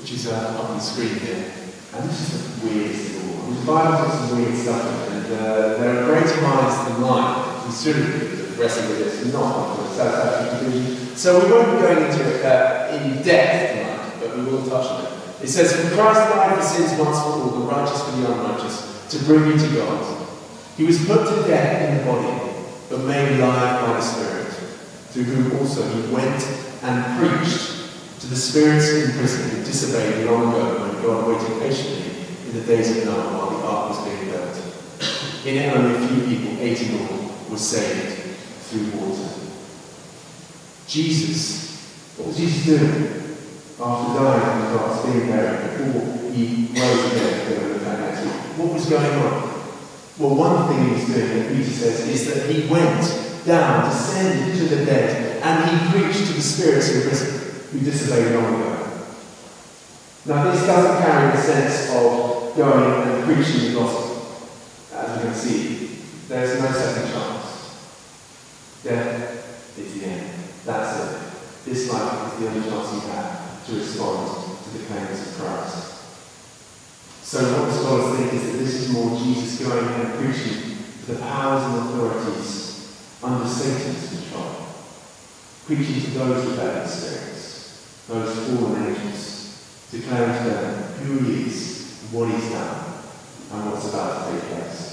which 0.01 0.13
is 0.13 0.27
uh, 0.27 0.57
up 0.59 0.71
on 0.71 0.77
the 0.77 0.83
screen 0.83 1.19
here. 1.21 1.53
And 1.95 2.09
this 2.09 2.35
is 2.35 2.63
a 2.63 2.67
weirdest 2.67 3.17
of 3.17 3.41
all. 3.41 3.51
The 3.53 3.67
Bible's 3.67 4.13
some 4.13 4.39
weird 4.39 4.55
stuff 4.57 5.09
in 5.09 5.17
it, 5.17 5.17
and 5.17 5.27
uh, 5.33 5.79
there 5.79 5.91
are 5.97 6.05
greater 6.07 6.41
minds 6.43 6.89
than 6.89 7.01
mine 7.01 7.63
considerably 7.63 8.43
wrestling 8.57 8.89
with 8.91 8.99
this, 8.99 9.33
not 9.33 9.79
a 9.79 9.89
satisfactory 9.95 10.59
conclusion. 10.59 11.17
So 11.17 11.45
we 11.45 11.53
won't 11.53 11.73
be 11.73 11.87
going 11.87 12.11
into 12.11 12.23
it 12.23 12.45
uh, 12.45 12.99
in 13.01 13.23
depth 13.23 13.73
tonight, 13.73 14.13
but 14.21 14.37
we 14.37 14.45
will 14.45 14.65
touch 14.69 14.87
on 14.87 15.05
it. 15.05 15.13
It 15.43 15.49
says, 15.49 15.73
For 15.73 15.95
Christ 15.95 16.21
died 16.31 16.57
for 16.57 16.63
sins 16.63 16.99
once 17.01 17.19
for 17.19 17.31
all, 17.31 17.51
the 17.51 17.67
righteous 17.67 18.03
for 18.03 18.11
the 18.13 18.33
unrighteous, 18.33 19.09
to 19.11 19.19
bring 19.25 19.47
you 19.47 19.59
to 19.59 19.75
God. 19.77 20.29
He 20.77 20.85
was 20.85 21.05
put 21.05 21.29
to 21.29 21.49
death 21.49 21.89
in 21.89 21.99
the 21.99 22.05
body, 22.05 22.53
but 22.89 23.05
made 23.05 23.39
alive 23.39 23.87
by 23.87 23.93
the 23.95 24.01
Spirit, 24.01 24.42
through 25.13 25.25
whom 25.25 25.59
also 25.59 25.87
he 25.93 26.11
went 26.13 26.43
and 26.83 27.19
preached 27.21 27.91
to 28.21 28.27
the 28.29 28.37
spirits 28.37 28.89
in 28.89 29.19
prison 29.19 29.51
who 29.51 29.63
disobeyed 29.63 30.25
long 30.27 30.55
ago 30.55 30.89
when 30.89 31.03
God 31.03 31.29
waited 31.29 31.61
patiently 31.61 32.25
in 32.47 32.53
the 32.59 32.67
days 32.67 32.97
of 32.97 33.05
Noah 33.05 33.37
while 33.37 33.51
the 33.51 33.67
ark 33.67 33.91
was 33.91 34.05
being 34.09 34.31
built. 34.31 34.57
In 35.45 35.57
it 35.57 35.77
only 35.77 35.97
a 35.97 36.09
few 36.09 36.25
people, 36.25 36.59
80 36.59 36.87
in 36.87 37.01
all, 37.01 37.31
was 37.51 37.61
saved 37.61 38.37
through 38.71 38.99
water. 38.99 39.29
Jesus, 40.87 42.17
what 42.17 42.29
was 42.29 42.37
Jesus 42.37 42.65
doing 42.65 43.37
after 43.81 44.19
dying 44.19 44.43
on 44.43 44.61
the 44.61 44.79
cross, 44.79 45.05
being 45.05 45.27
buried, 45.27 45.79
before 45.79 46.31
he 46.33 46.69
rose 46.73 47.13
again 47.13 47.83
next 48.01 48.25
week? 48.25 48.33
What 48.57 48.73
was 48.73 48.89
going 48.89 49.15
on? 49.19 49.53
Well, 50.19 50.37
one 50.37 50.69
thing 50.69 50.89
he 50.89 50.95
was 50.95 51.07
doing, 51.07 51.29
that 51.39 51.49
Peter 51.49 51.71
says, 51.71 52.09
is 52.09 52.33
that 52.33 52.49
he 52.49 52.69
went 52.69 53.22
down, 53.45 53.91
descended 53.91 54.57
to 54.57 54.77
the 54.77 54.85
dead, 54.85 55.43
and 55.43 55.71
he 55.71 56.01
preached 56.01 56.27
to 56.27 56.33
the 56.35 56.41
spirits 56.41 56.95
in 56.95 57.03
prison 57.03 57.65
who 57.73 57.81
disobeyed 57.81 58.35
long 58.35 58.55
ago. 58.61 58.79
Now, 60.27 60.53
this 60.53 60.65
doesn't 60.65 61.03
carry 61.03 61.37
the 61.37 61.43
sense 61.43 61.91
of 61.91 62.57
going 62.57 63.03
and 63.03 63.25
preaching 63.25 63.73
the 63.73 63.81
gospel, 63.81 64.47
as 64.95 65.19
we 65.19 65.25
can 65.25 65.35
see. 65.35 65.99
There's 66.29 66.61
no 66.61 66.71
second 66.71 67.13
chance. 67.13 67.43
Death 68.85 69.79
is 69.79 70.01
the 70.01 70.07
end. 70.07 70.31
That's 70.65 71.01
it. 71.01 71.21
This 71.65 71.93
life 71.93 72.35
is 72.35 72.41
the 72.41 72.49
only 72.49 72.69
chance 72.69 72.93
you 72.93 73.11
have 73.11 73.67
to 73.67 73.75
respond 73.75 74.59
to 74.65 74.79
the 74.79 74.85
claims 74.87 75.29
of 75.29 75.35
Christ. 75.39 75.89
So 77.23 77.39
what 77.41 77.71
the 77.71 77.73
scholars 77.73 78.19
think 78.19 78.33
is 78.35 78.53
that 78.53 78.59
this 78.59 78.75
is 78.75 78.93
more 78.93 79.19
Jesus 79.19 79.67
going 79.67 79.89
and 79.89 80.15
preaching 80.19 80.77
to 81.07 81.13
the 81.13 81.19
powers 81.21 81.63
and 81.65 81.89
authorities 81.89 82.72
under 83.23 83.49
Satan's 83.49 84.09
control. 84.09 84.67
Preaching 85.67 86.01
to 86.03 86.11
those 86.19 86.47
rebellious 86.47 86.93
spirits, 86.93 88.05
those 88.09 88.49
fallen 88.49 88.85
angels, 88.85 89.89
declaring 89.91 90.39
to 90.39 90.51
them 90.51 90.83
who 90.95 91.19
he 91.25 91.45
is, 91.45 92.09
what 92.11 92.31
he's 92.31 92.51
done, 92.51 92.95
and 93.53 93.71
what's 93.71 93.89
about 93.89 94.27
to 94.27 94.33
take 94.33 94.51
place. 94.51 94.93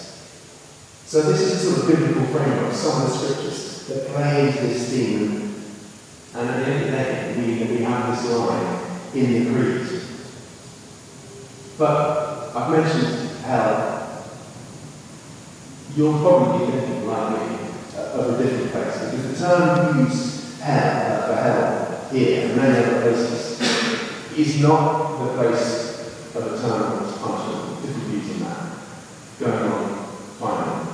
So 1.05 1.23
this 1.23 1.41
is 1.41 1.53
a 1.53 1.57
sort 1.57 1.79
of 1.79 1.87
biblical 1.87 2.25
framework, 2.31 2.71
some 2.73 3.01
of 3.01 3.09
the 3.09 3.17
scriptures 3.17 3.87
that 3.87 4.07
play 4.09 4.47
into 4.47 4.61
this 4.61 4.89
theme. 4.89 5.55
And 6.35 6.47
at 6.47 6.59
the 6.59 6.71
end 6.71 6.83
of 6.83 6.91
the 6.91 6.97
day, 6.97 7.73
we, 7.75 7.83
have 7.83 8.15
this 8.15 8.31
line 8.31 8.79
in 9.15 9.33
the 9.33 9.51
creed. 9.51 10.01
But 11.79 12.55
I've 12.55 12.71
mentioned 12.71 13.41
hell. 13.41 14.25
You'll 15.95 16.19
probably 16.19 16.71
thinking, 16.71 17.07
like 17.07 17.51
me, 17.51 17.58
of 18.13 18.39
a 18.39 18.43
different 18.43 18.71
place. 18.71 19.11
Because 19.11 19.39
the 19.39 19.45
term 19.45 19.99
used 19.99 20.59
hell, 20.61 21.21
uh, 21.21 21.27
for 21.27 21.35
hell 21.41 22.09
here 22.11 22.47
and 22.47 22.55
many 22.55 22.77
other 22.77 23.01
places 23.01 23.61
is 24.37 24.61
not 24.61 25.23
the 25.23 25.33
place 25.33 26.35
of 26.35 26.53
eternal 26.53 27.11
punishment. 27.19 27.81
Different 27.81 28.07
views 28.07 28.31
on 28.33 28.39
that. 28.47 28.59
Going 29.39 29.71
on, 29.71 30.05
finally. 30.39 30.89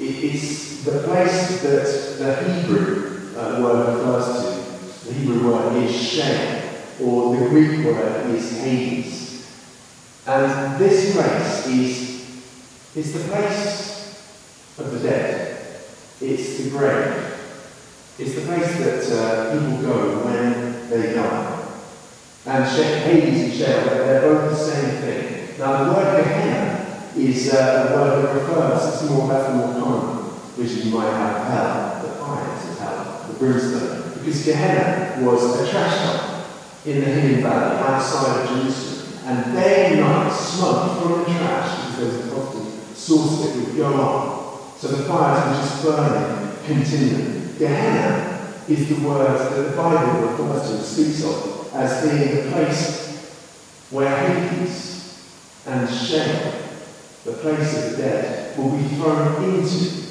It, 0.00 0.24
it's 0.24 0.84
the 0.84 1.02
place 1.02 1.62
that 1.62 2.18
the 2.18 2.52
Hebrew 2.52 3.36
uh, 3.36 3.60
word 3.62 3.96
refers 3.96 4.26
to, 5.04 5.08
the 5.08 5.14
Hebrew 5.14 5.50
word 5.50 5.76
is 5.84 5.94
Sheol, 5.94 6.62
or 7.02 7.36
the 7.36 7.48
Greek 7.48 7.84
word 7.84 8.30
is 8.30 8.58
Hades. 8.58 9.46
And 10.26 10.78
this 10.78 11.14
place 11.14 11.66
is, 11.66 12.96
is 12.96 13.12
the 13.14 13.28
place 13.28 14.24
of 14.78 14.92
the 14.92 14.98
dead. 15.00 15.37
It's 16.20 16.58
the 16.58 16.70
grave. 16.70 17.34
It's 18.18 18.34
the 18.34 18.40
place 18.40 18.76
that 18.78 19.04
uh, 19.16 19.52
people 19.52 19.82
go 19.82 20.24
when 20.24 20.90
they 20.90 21.14
die. 21.14 21.64
And 22.46 22.64
Hades 22.64 23.42
and 23.44 23.52
Sheol, 23.52 23.84
they're 23.84 24.22
both 24.22 24.50
the 24.50 24.56
same 24.56 25.00
thing. 25.00 25.58
Now, 25.58 25.84
the 25.84 25.92
word 25.92 26.24
Gehenna 26.24 27.10
is 27.16 27.52
uh, 27.54 27.90
a 27.90 27.94
word 27.94 28.24
that 28.24 28.34
refers, 28.34 28.94
it's 28.94 29.10
more, 29.10 29.28
that's 29.28 29.48
the 29.48 29.54
more 29.54 29.72
common 29.74 30.30
vision 30.56 30.88
you 30.88 30.94
might 30.94 31.12
have 31.12 31.36
of 31.36 31.46
hell, 31.46 32.02
the 32.02 32.08
fires 32.18 32.68
of 32.70 32.78
hell, 32.78 33.26
the 33.28 33.34
brimstone. 33.34 34.12
Because 34.14 34.44
Gehenna 34.44 35.24
was 35.24 35.60
a 35.60 35.70
trash 35.70 35.98
dump 35.98 36.46
in 36.84 37.00
the 37.00 37.06
Hinnom 37.06 37.42
Valley 37.42 37.76
outside 37.76 38.40
of 38.40 38.48
Jerusalem. 38.48 39.18
And 39.24 39.54
day 39.54 39.92
and 39.92 40.00
night, 40.00 40.30
smoke 40.30 41.02
from 41.02 41.18
the 41.18 41.24
trash, 41.26 41.90
because 41.90 42.32
often 42.32 42.94
source 42.94 43.42
that 43.42 43.56
would 43.56 43.76
go 43.76 43.94
on. 43.94 44.37
So 44.78 44.86
the 44.86 45.02
fires 45.04 45.44
were 45.44 45.60
just 45.60 45.82
burning 45.82 46.56
continually. 46.64 47.58
Gehenna 47.58 48.54
is 48.68 48.88
the 48.88 49.08
word 49.08 49.36
that 49.36 49.70
the 49.70 49.76
Bible 49.76 50.20
refers 50.20 50.70
to 50.70 50.84
speaks 50.84 51.24
of 51.24 51.74
as 51.74 52.08
being 52.08 52.36
the 52.36 52.52
place 52.52 53.08
where 53.90 54.16
Hades 54.16 55.20
and 55.66 55.90
Sheol, 55.90 56.52
the 57.24 57.32
place 57.32 57.76
of 57.76 57.90
the 57.90 57.96
dead, 57.96 58.56
will 58.56 58.70
be 58.70 58.84
thrown 58.94 59.42
into 59.42 60.06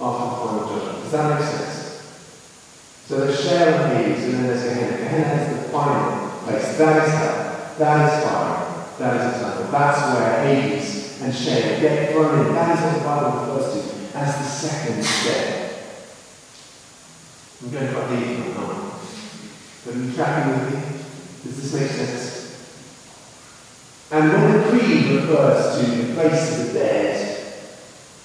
after 0.00 0.24
the 0.24 0.36
final 0.36 0.68
judgment. 0.68 1.02
Does 1.02 1.12
that 1.12 1.38
make 1.38 1.48
sense? 1.50 2.02
So 3.06 3.20
there's 3.20 3.40
Sheol 3.42 3.74
and 3.74 3.92
Hades, 3.98 4.24
and 4.24 4.34
then 4.34 4.46
there's 4.46 4.62
Gehenna. 4.62 4.96
Gehenna 4.96 5.42
is 5.42 5.64
the 5.64 5.68
final 5.68 6.38
place. 6.44 6.78
That 6.78 7.06
is 7.06 7.12
hell. 7.12 7.74
That 7.78 8.08
is 8.08 8.24
fire. 8.24 8.86
That 8.98 9.16
is 9.20 9.36
eternal. 9.36 9.70
That's 9.70 10.18
where 10.18 10.46
Hades 10.46 11.01
and 11.22 11.32
Sheol 11.32 11.80
get 11.80 12.12
thrown 12.12 12.46
in. 12.46 12.54
That 12.54 12.76
is 12.76 12.84
what 12.84 12.98
the 12.98 13.04
Bible 13.04 13.54
refers 13.54 13.66
to 13.74 14.18
as 14.18 14.36
the 14.38 14.44
second 14.44 15.02
death. 15.02 15.62
I'm 17.62 17.70
going 17.70 17.94
quite 17.94 18.08
deep 18.10 18.56
on 18.56 18.68
that. 18.68 18.92
But 19.84 19.94
are 19.94 19.98
you 19.98 20.12
tracking 20.12 20.52
with 20.52 20.74
me? 20.74 20.80
Does 21.44 21.56
this 21.62 21.80
make 21.80 21.90
sense? 21.90 22.32
And 24.10 24.32
when 24.32 24.52
the 24.52 24.68
creed 24.68 25.10
refers 25.12 25.78
to 25.78 25.86
the 25.90 26.14
place 26.14 26.58
of 26.58 26.66
the 26.66 26.72
dead, 26.72 27.18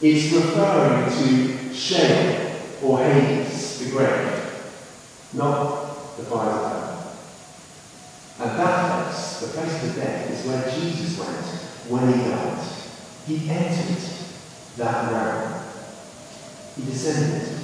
it's 0.01 0.33
referring 0.33 1.05
to 1.05 1.73
Sheol 1.73 2.57
or 2.81 3.03
Hades, 3.03 3.79
the 3.79 3.91
grave, 3.91 4.73
not 5.33 6.17
the 6.17 6.23
fires 6.23 6.55
of 6.55 6.71
hell. 6.71 7.17
And 8.39 8.59
that 8.59 9.05
place, 9.05 9.39
the 9.39 9.47
place 9.47 9.83
of 9.83 9.95
the 9.95 10.01
dead, 10.01 10.31
is 10.31 10.45
where 10.45 10.69
Jesus 10.71 11.19
went 11.19 11.45
when 11.89 12.13
he 12.13 12.29
died. 12.29 12.76
He 13.27 13.49
entered 13.49 13.97
that 14.77 15.11
realm. 15.11 15.61
He 16.77 16.85
descended 16.85 17.59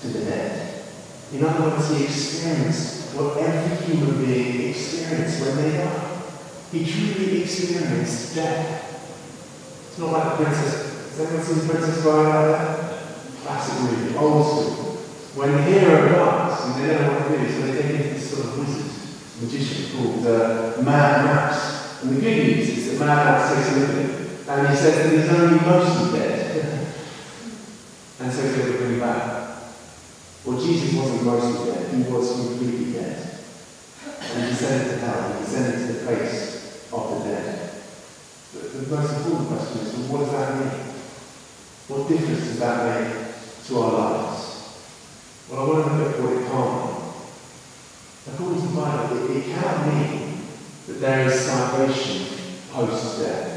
to 0.00 0.08
the 0.08 0.24
dead. 0.24 0.84
In 1.32 1.44
other 1.44 1.70
words, 1.70 1.88
he 1.96 2.04
experienced 2.04 3.14
what 3.14 3.36
every 3.38 3.86
human 3.86 4.24
being 4.24 4.70
experienced 4.70 5.40
when 5.40 5.56
they 5.56 5.76
die. 5.76 6.22
He 6.72 6.84
truly 6.84 7.42
experienced 7.42 8.34
death. 8.34 8.90
It's 9.88 9.98
not 9.98 10.12
like 10.12 10.38
the 10.38 10.44
princess. 10.44 10.94
Has 11.16 11.20
anyone 11.20 11.44
seen 11.44 11.68
Princess 11.68 12.02
Diana? 12.02 12.98
Classic 13.44 13.82
movie, 13.82 14.16
old 14.16 14.44
school. 14.44 14.84
When 15.36 15.52
the 15.52 15.62
hero 15.62 16.08
dies, 16.08 16.64
and 16.64 16.82
they 16.82 16.94
don't 16.94 17.02
know 17.02 17.20
what 17.20 17.28
to 17.28 17.38
do, 17.38 17.52
so 17.52 17.66
they 17.66 17.82
take 17.82 17.90
him 17.92 18.02
to 18.02 18.14
this 18.14 18.30
sort 18.30 18.46
of 18.46 18.58
wizard, 18.58 19.42
magician 19.42 19.96
called 19.96 20.26
uh, 20.26 20.82
Mad 20.82 21.24
Max. 21.24 22.02
And 22.02 22.16
the 22.16 22.20
good 22.20 22.36
news 22.46 22.68
is 22.68 22.98
that 22.98 23.06
Mad 23.06 23.24
Max 23.24 23.54
takes 23.54 23.76
a 23.76 23.86
him, 23.86 24.23
and 24.46 24.68
he 24.68 24.76
says 24.76 24.96
that 24.96 25.18
he's 25.18 25.40
only 25.40 25.60
mostly 25.60 26.18
dead. 26.18 26.94
and 28.20 28.32
so 28.32 28.42
he's 28.42 28.56
going 28.56 28.72
to 28.72 28.78
bring 28.78 29.00
back. 29.00 29.44
Well, 30.44 30.60
Jesus 30.60 30.94
wasn't 30.94 31.24
mostly 31.24 31.72
dead, 31.72 31.94
he 31.94 32.02
was 32.12 32.30
completely 32.32 32.92
dead. 32.92 33.40
And 34.20 34.48
he 34.48 34.54
sent 34.54 34.84
descended 34.84 35.00
to 35.00 35.06
hell, 35.06 35.38
he 35.38 35.44
sent 35.46 35.72
descended 35.72 35.86
to 35.86 35.92
the 35.92 36.06
place 36.06 36.90
of 36.92 37.10
the 37.10 37.30
dead. 37.30 37.70
But 38.52 38.72
the 38.72 38.96
most 38.96 39.16
important 39.16 39.48
question 39.48 39.78
is, 39.86 39.94
well, 39.94 40.12
what 40.12 40.18
does 40.20 40.32
that 40.32 40.60
mean? 40.60 40.94
What 41.88 42.08
difference 42.08 42.40
does 42.40 42.58
that 42.60 43.00
make 43.00 43.66
to 43.66 43.78
our 43.78 43.92
lives? 43.92 44.44
Well, 45.48 45.60
I 45.60 45.68
want 45.68 45.88
to 45.88 45.96
look 45.96 46.14
at 46.14 46.20
what 46.20 46.32
it 46.32 46.46
can't 46.48 46.74
mean. 46.84 47.04
According 48.26 48.60
to 48.60 48.66
the 48.68 48.80
Bible, 48.80 49.30
it, 49.30 49.36
it 49.36 49.44
cannot 49.44 49.86
mean 49.86 50.46
that 50.86 51.00
there 51.00 51.26
is 51.26 51.40
salvation 51.40 52.38
post-death. 52.72 53.53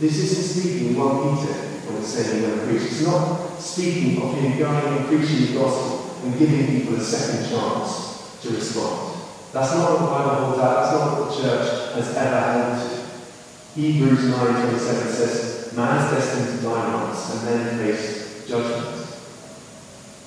This 0.00 0.16
isn't 0.16 0.62
speaking 0.62 0.96
1 0.96 1.36
Peter 1.36 1.52
when 1.84 2.00
it's 2.00 2.08
saying 2.08 2.66
preach. 2.66 2.88
It's 2.88 3.04
not 3.04 3.58
speaking 3.60 4.22
of 4.22 4.32
him 4.32 4.58
going 4.58 4.96
and 4.96 5.06
preaching 5.06 5.52
the 5.52 5.60
gospel 5.60 6.16
and 6.24 6.38
giving 6.38 6.66
people 6.66 6.94
a 6.94 7.04
second 7.04 7.50
chance 7.50 8.40
to 8.40 8.48
respond. 8.48 9.20
That's 9.52 9.74
not 9.74 9.92
what 9.92 10.00
the 10.00 10.06
Bible 10.06 10.46
holds 10.46 10.58
out. 10.58 10.74
That's 10.80 10.92
not 10.96 11.20
what 11.20 11.28
the 11.28 11.42
church 11.42 11.94
has 11.96 12.16
ever 12.16 12.40
held 12.40 12.80
to. 12.80 13.78
Hebrews 13.78 14.24
9.27 14.24 14.78
says, 15.12 15.72
Man 15.76 16.02
is 16.02 16.10
destined 16.12 16.58
to 16.58 16.64
die 16.64 16.94
once 16.94 17.34
and 17.34 17.48
then 17.48 17.78
face 17.78 18.48
judgment. 18.48 19.06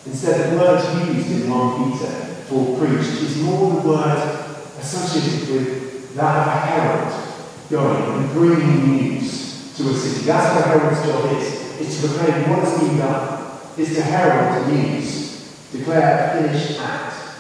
Instead, 0.05 0.53
the 0.53 0.57
word 0.59 1.07
used 1.07 1.31
in 1.31 1.49
1 1.49 1.91
Peter 1.97 2.11
for 2.45 2.77
preached 2.77 3.23
is 3.23 3.41
more 3.41 3.81
the 3.81 3.87
word 3.87 4.45
associated 4.77 5.49
with 5.49 6.13
that 6.13 6.41
of 6.41 6.47
a 6.47 6.59
herald 6.59 7.39
going 7.71 8.21
and 8.21 8.33
bringing 8.33 8.97
news 8.97 9.42
to 9.75 9.89
a 9.89 9.93
city. 9.93 10.25
That's 10.25 10.55
what 10.55 10.65
a 10.65 10.67
herald's 10.67 11.05
job 11.05 11.41
is. 11.41 11.81
It's 11.81 12.01
to 12.01 12.07
proclaim 12.07 12.49
what 12.49 12.59
has 12.59 12.79
been 12.79 12.97
done. 12.97 13.59
It's 13.77 13.95
to 13.95 14.01
herald 14.03 14.67
news, 14.71 15.69
declare 15.71 16.37
a 16.37 16.43
finished 16.43 16.79
act, 16.79 17.37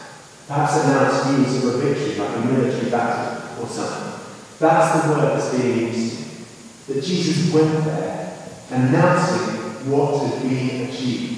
perhaps 0.47 0.83
announce 0.83 1.37
news 1.37 1.63
of 1.63 1.75
a 1.75 1.77
victory, 1.77 2.15
like 2.15 2.37
a 2.37 2.41
military 2.41 2.89
battle 2.89 3.63
or 3.63 3.67
something. 3.67 4.19
That's 4.59 5.05
the 5.05 5.13
word 5.13 5.39
that's 5.39 5.55
being 5.55 5.93
used. 5.93 6.87
That 6.87 7.03
Jesus 7.03 7.53
went 7.53 7.85
there 7.85 8.49
announcing 8.71 9.91
what 9.91 10.27
had 10.27 10.41
been 10.41 10.89
achieved. 10.89 11.33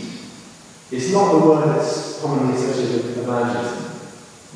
It's 0.92 1.12
not 1.12 1.32
the 1.34 1.46
word 1.46 1.68
that's 1.68 2.22
commonly 2.22 2.56
associated 2.56 3.06
with 3.06 3.18
evangelism, 3.18 4.00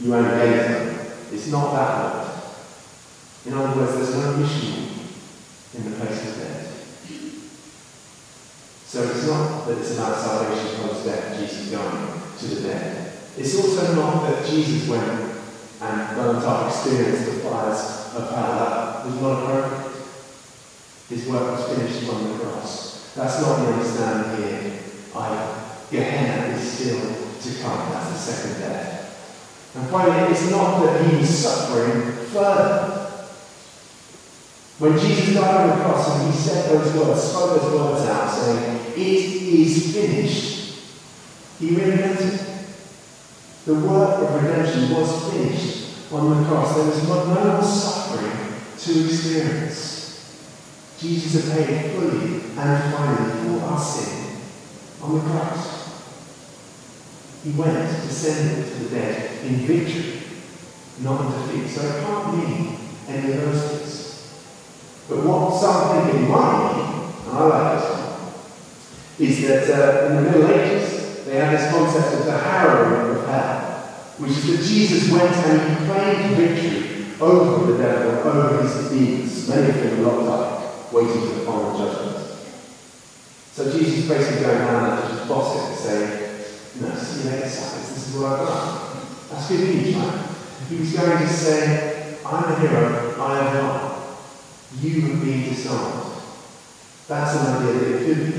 You 0.01 0.11
euangelium. 0.11 1.33
It's 1.33 1.47
not 1.47 1.73
that 1.73 2.15
word. 2.15 2.25
In 3.45 3.53
other 3.53 3.79
words, 3.79 3.95
there's 3.95 4.15
no 4.15 4.37
mission 4.37 4.98
in 5.75 5.83
the 5.83 5.97
place 5.97 6.29
of 6.29 6.37
death. 6.37 6.65
So 8.87 9.03
it's 9.03 9.27
not 9.27 9.67
that 9.67 9.77
it's 9.77 9.93
about 9.93 10.17
salvation 10.17 10.81
post 10.81 11.05
death, 11.05 11.39
Jesus 11.39 11.69
going 11.69 12.21
to 12.39 12.45
the 12.47 12.61
dead. 12.67 13.13
It's 13.37 13.55
also 13.55 13.95
not 13.95 14.29
that 14.29 14.45
Jesus 14.47 14.89
went 14.89 15.07
and 15.81 16.15
burnt 16.15 16.43
up, 16.43 16.67
experienced 16.67 17.25
the 17.25 17.39
fires 17.39 18.15
of 18.15 18.29
hell. 18.31 18.57
That 18.57 19.05
was 19.05 19.21
not 19.21 19.43
appropriate. 19.43 19.91
His 21.09 21.27
work 21.27 21.51
was 21.51 21.77
finished 21.77 22.09
on 22.09 22.31
the 22.31 22.39
cross. 22.39 23.13
That's 23.15 23.41
not 23.41 23.57
the 23.57 23.73
understanding 23.73 24.43
here 24.43 24.79
either. 25.15 25.61
Gehenna 25.91 26.55
is 26.55 26.71
still 26.71 26.99
to 26.99 27.61
come. 27.61 27.91
That's 27.91 28.11
the 28.11 28.17
second 28.17 28.61
death. 28.61 29.75
And 29.75 29.87
finally, 29.89 30.31
it's 30.31 30.49
not 30.49 30.83
that 30.83 31.05
he 31.05 31.17
was 31.17 31.29
suffering 31.29 32.11
further. 32.27 32.98
When 34.79 34.97
Jesus 34.97 35.35
died 35.35 35.69
on 35.69 35.77
the 35.77 35.83
cross 35.83 36.09
and 36.09 36.33
he 36.33 36.39
said 36.39 36.69
those 36.69 36.95
words, 36.95 37.21
spoke 37.21 37.61
those 37.61 37.73
words 37.73 38.05
out, 38.07 38.29
saying, 38.29 38.79
It 38.95 38.97
is 38.97 39.93
finished, 39.93 40.79
he 41.59 41.71
reinvented. 41.71 42.45
The 43.65 43.75
work 43.75 44.21
of 44.21 44.41
redemption 44.41 44.89
was 44.89 45.33
finished 45.33 46.13
on 46.13 46.41
the 46.41 46.49
cross. 46.49 46.75
There 46.75 46.85
was 46.85 47.07
no 47.07 47.25
more 47.25 47.61
suffering 47.61 48.53
to 48.77 49.05
experience. 49.05 49.89
Jesus 50.97 51.53
had 51.53 51.67
paid 51.67 51.91
fully 51.91 52.35
and 52.57 52.93
finally 52.93 53.59
for 53.59 53.65
our 53.65 53.79
sin 53.79 54.37
on 55.01 55.15
the 55.15 55.21
cross. 55.29 55.79
He 57.43 57.51
went, 57.51 58.01
descended 58.07 58.65
to 58.65 58.83
the 58.85 58.95
dead 58.95 59.45
in 59.45 59.55
victory, 59.55 60.21
not 61.01 61.25
in 61.25 61.57
defeat. 61.57 61.69
So 61.69 61.81
it 61.85 62.03
can't 62.03 62.37
mean 62.37 62.77
any 63.09 63.33
of 63.33 63.41
those 63.41 63.71
things. 63.71 64.08
But 65.09 65.25
what 65.25 65.59
some 65.59 65.97
might 65.97 66.13
mean, 66.13 66.29
and 67.25 67.37
I 67.37 67.43
like 67.45 67.81
this 67.81 67.89
one, 67.89 68.05
is 69.17 69.47
that 69.47 69.65
uh, 69.73 70.05
in 70.05 70.15
the 70.15 70.21
Middle 70.21 70.47
Ages, 70.51 71.25
they 71.25 71.35
had 71.37 71.57
this 71.57 71.71
concept 71.71 72.19
of 72.19 72.25
the 72.25 72.37
harrowing 72.37 73.17
of 73.17 73.25
hell, 73.25 73.59
which 74.19 74.31
is 74.31 74.45
that 74.45 74.63
Jesus 74.63 75.11
went 75.11 75.33
and 75.33 75.79
he 75.79 75.85
claimed 75.85 76.35
victory 76.37 77.05
over 77.19 77.71
the 77.71 77.77
devil, 77.81 78.29
over 78.29 78.61
his 78.61 78.89
demons, 78.89 79.49
many 79.49 79.69
of 79.69 79.75
them 79.75 80.03
locked 80.03 80.27
up, 80.27 80.93
waiting 80.93 81.21
for 81.21 81.39
the 81.39 81.41
final 81.41 81.77
judgment. 81.77 82.27
So 83.53 83.71
Jesus 83.77 84.07
basically 84.07 84.45
going 84.45 84.61
around 84.61 84.99
and 84.99 85.17
just 85.17 85.27
bossing 85.27 85.73
and 85.73 85.75
saying, 85.75 86.45
no, 86.81 86.95
see 86.95 87.23
you 87.23 87.29
later, 87.31 87.45
this 87.45 88.07
is 88.07 88.15
what 88.15 88.39
I've 88.39 88.47
done. 88.47 88.97
That's 89.31 89.49
good 89.49 89.75
news, 89.75 89.95
right? 89.95 90.29
He 90.69 90.75
was 90.77 90.93
going 90.93 91.17
to 91.17 91.27
say, 91.27 92.17
I'm 92.25 92.43
a 92.43 92.59
hero, 92.59 93.15
I 93.19 93.43
have 93.43 93.63
won. 93.63 93.88
You 94.77 95.01
have 95.01 95.21
been 95.21 95.43
disarmed. 95.43 96.21
That's 97.07 97.35
an 97.35 97.55
idea 97.55 97.73
that 97.73 98.05
could 98.05 98.25
be. 98.25 98.31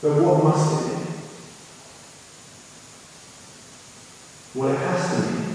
But 0.00 0.22
what 0.22 0.44
must 0.44 0.72
it 0.72 0.96
be? 0.96 1.02
Well, 4.54 4.72
it 4.72 4.78
has 4.78 5.02
to 5.14 5.32
be? 5.32 5.48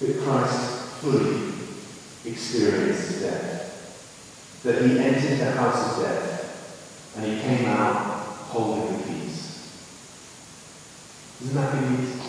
that 0.00 0.20
Christ 0.20 0.80
fully 1.00 1.52
experienced 2.24 3.20
death. 3.20 4.60
That 4.62 4.82
he 4.82 4.98
entered 4.98 5.38
the 5.38 5.52
house 5.52 5.96
of 5.96 6.04
death 6.04 7.14
and 7.16 7.24
he 7.24 7.40
came 7.40 7.66
out 7.66 7.94
holding 8.48 8.98
the 8.98 9.04
keys. 9.04 9.70
Isn't 11.42 11.54
that 11.54 11.72
good 11.72 11.90
news? 11.90 12.20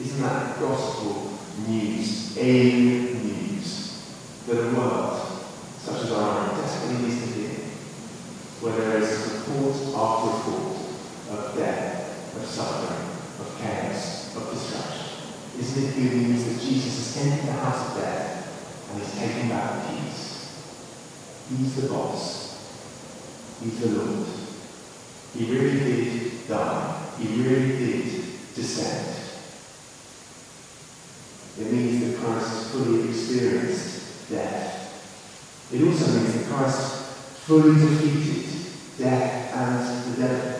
Isn't 0.00 0.22
that 0.22 0.60
gospel 0.60 1.35
news? 1.68 2.36
Alien 2.38 3.22
news 3.22 4.12
that 4.46 4.58
a 4.58 4.74
world 4.74 5.26
such 5.78 6.02
as 6.02 6.12
our 6.12 6.50
own 6.50 6.60
desperately 6.60 7.08
needs 7.08 7.20
to 7.22 7.40
hear, 7.40 7.50
where 8.60 8.76
there 8.76 8.98
is 8.98 9.32
report 9.32 9.74
after 9.94 10.50
report 10.50 10.76
of 11.30 11.56
death, 11.56 12.36
of 12.36 12.44
suffering, 12.44 13.08
of 13.40 13.58
chaos, 13.60 14.36
of 14.36 14.50
destruction. 14.52 15.06
Isn't 15.58 15.84
it 15.84 15.94
good 15.94 16.12
news 16.18 16.44
that 16.44 16.60
Jesus 16.60 17.14
has 17.14 17.26
entered 17.26 17.46
the 17.46 17.52
house 17.52 17.90
of 17.90 18.02
death 18.02 18.90
and 18.92 19.02
he's 19.02 19.14
taking 19.18 19.48
back 19.48 19.86
keys? 19.88 20.50
He's 21.48 21.76
the 21.76 21.88
boss. 21.88 22.46
He's 23.62 23.78
the 23.80 23.88
Lord. 23.88 24.26
He 25.34 25.44
really 25.52 25.78
did 25.80 26.48
die. 26.48 27.02
He 27.18 27.42
really 27.42 27.68
did 27.78 28.54
descend. 28.54 29.25
It 31.58 31.72
means 31.72 32.00
that 32.04 32.18
Christ 32.18 32.70
fully 32.70 33.08
experienced 33.08 34.28
death. 34.30 35.70
It 35.72 35.82
also 35.82 36.06
means 36.12 36.34
that 36.34 36.54
Christ 36.54 37.02
fully 37.46 37.74
defeated 37.74 38.68
death 38.98 39.54
and 39.54 40.14
the 40.14 40.22
devil. 40.22 40.56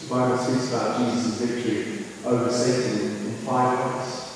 The 0.00 0.08
Bible 0.08 0.38
speaks 0.38 0.68
about 0.72 0.98
Jesus' 0.98 1.40
victory 1.40 2.04
over 2.24 2.50
Satan 2.50 3.26
in 3.26 3.34
five 3.36 3.94
ways. 3.94 4.30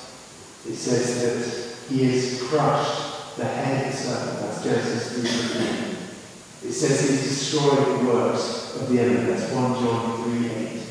It 0.67 0.75
says 0.75 1.21
that 1.21 1.89
he 1.89 2.05
has 2.05 2.43
crushed 2.43 3.37
the 3.37 3.45
head 3.45 3.93
of 3.93 3.99
serpent. 3.99 4.39
That's 4.39 4.63
Genesis 4.63 5.19
3.15. 5.19 6.69
It 6.69 6.73
says 6.73 7.09
he's 7.09 7.23
destroyed 7.23 7.99
the 7.99 8.05
works 8.05 8.75
of 8.75 8.89
the 8.89 8.99
enemy. 8.99 9.31
That's 9.31 9.51
1 9.51 9.73
John 9.83 10.23
3 10.23 10.49
8. 10.49 10.81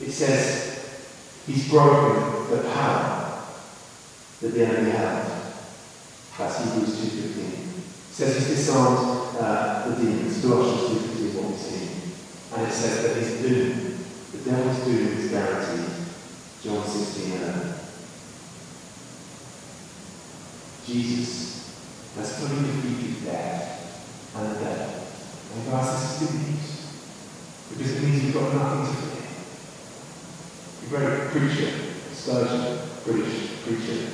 It 0.00 0.10
says 0.10 0.71
he's 1.46 1.68
broken 1.68 2.56
the 2.56 2.68
power 2.70 3.42
that 4.40 4.48
the 4.48 4.66
enemy 4.66 4.90
held. 4.90 5.26
That's 6.38 6.64
Hebrews 6.64 6.96
2.15. 6.96 7.38
It 7.38 8.14
says 8.14 8.36
he's 8.36 8.56
disarmed 8.56 9.36
uh, 9.40 9.88
the 9.88 9.96
demons. 9.96 10.42
Colossians 10.42 11.02
2.15 11.02 11.34
what 11.34 11.50
we 11.50 11.56
see. 11.56 11.88
And 12.54 12.66
it 12.66 12.72
says 12.72 13.02
that 13.02 13.16
his 13.16 13.40
doom, 13.40 13.98
the 14.32 14.50
devil's 14.50 14.84
doom 14.84 15.18
is 15.18 15.30
guaranteed. 15.30 15.90
John 16.62 16.86
16 16.86 17.32
11. 17.32 17.74
Jesus 20.86 21.74
has 22.16 22.38
fully 22.38 22.66
defeated 22.66 23.24
death 23.24 24.34
and 24.36 24.56
the 24.56 24.60
devil. 24.60 25.06
And 25.54 25.70
guys, 25.70 26.20
this. 26.20 26.72
Because 27.70 27.96
it 27.96 28.02
means 28.02 28.24
you've 28.24 28.34
got 28.34 28.54
nothing 28.54 28.94
to 28.94 29.00
fear. 29.00 29.21
Great 30.92 31.30
preacher, 31.30 31.72
Spurgeon, 32.12 32.78
British 33.06 33.62
preacher, 33.64 34.10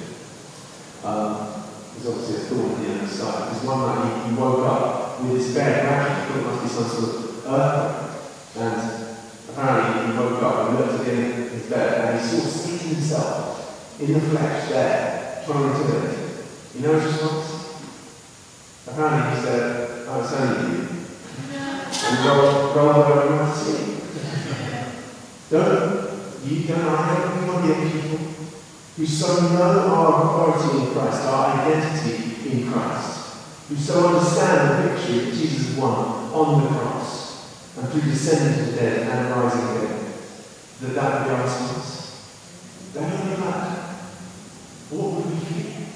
um, 1.03 1.65
there's 1.91 2.07
obviously 2.07 2.37
a 2.37 2.39
thorn 2.39 2.71
on 2.71 2.85
the 2.85 2.95
other 2.95 3.07
side. 3.09 3.51
There's 3.51 3.65
one 3.65 3.81
night 3.81 4.23
he, 4.23 4.31
he 4.31 4.37
woke 4.41 4.65
up 4.65 5.21
with 5.23 5.45
his 5.45 5.57
bed 5.57 6.29
thought 6.29 6.39
it 6.39 6.45
must 6.45 6.63
be 6.63 6.69
some 6.69 6.89
sort 6.89 7.17
of 7.17 7.47
earthquake. 7.49 8.63
And 8.63 9.17
apparently 9.49 10.13
he 10.13 10.19
woke 10.21 10.41
up 10.41 10.69
and 10.69 10.79
looked 10.79 11.03
again 11.03 11.33
at 11.33 11.51
his 11.51 11.67
bed 11.67 12.01
and 12.01 12.21
he 12.21 12.25
saw 12.25 12.47
Satan 12.47 12.89
himself 12.91 14.01
in 14.01 14.13
the 14.13 14.21
flesh 14.21 14.69
there, 14.69 15.43
trying 15.47 15.73
to 15.73 15.79
do 15.83 15.97
it. 15.99 16.45
You 16.77 16.81
know 16.83 17.01
his 17.01 17.13
response? 17.13 17.83
Apparently 18.87 19.37
he 19.37 19.45
said, 19.45 20.07
oh, 20.07 20.21
it's 20.21 20.33
only 20.33 20.77
you. 20.77 20.89
And 22.05 22.25
rolled, 22.25 22.77
rolled 22.77 22.97
over 22.97 23.43
and 23.43 23.53
sleep. 23.53 23.99
Don't, 25.51 25.98
you 26.45 26.69
don't, 26.69 26.81
I 26.81 27.63
we 27.63 27.69
get 27.69 27.93
people 27.93 28.19
who 28.97 29.07
so 29.07 29.49
know 29.53 29.95
our 29.95 30.51
authority 30.53 30.87
in 30.87 30.93
Christ, 30.93 31.23
our 31.25 31.61
identity 31.61 32.51
in 32.51 32.73
Christ, 32.73 33.37
who 33.69 33.77
so 33.77 34.09
understand 34.09 34.85
the 34.85 34.91
victory 34.91 35.19
that 35.19 35.35
Jesus 35.35 35.77
won 35.77 36.33
on 36.33 36.63
the 36.63 36.69
cross 36.69 37.77
and 37.77 37.89
through 37.89 38.03
descending 38.03 38.65
to 38.65 38.73
dead 38.73 39.09
and 39.09 39.31
rising 39.31 39.77
again, 39.77 40.13
that 40.81 40.95
that 40.95 41.15
would 41.15 41.29
be 41.29 41.35
our 41.35 41.43
response. 41.43 41.99
They 42.93 43.01
don't 43.01 43.41
that. 43.41 43.79
What 44.91 45.13
would 45.13 45.27
we 45.27 45.39
fear? 45.45 45.87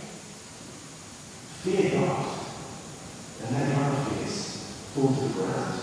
Fear 1.63 2.01
God. 2.01 2.27
And 3.43 3.57
let 3.57 3.79
our 3.79 4.05
fears 4.05 4.37
fall 4.95 5.09
to 5.09 5.21
the 5.23 5.29
ground. 5.29 5.81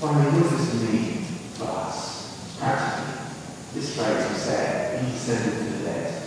Finally, 0.00 0.40
what 0.40 0.50
does 0.50 0.72
this 0.72 0.90
mean 0.90 1.24
for 1.54 1.64
us? 1.64 2.13
This 3.84 3.96
phrase 3.96 4.30
we 4.30 4.38
say, 4.38 4.98
He 5.04 5.12
descended 5.12 5.58
to 5.58 5.64
the 5.76 5.84
dead. 5.84 6.22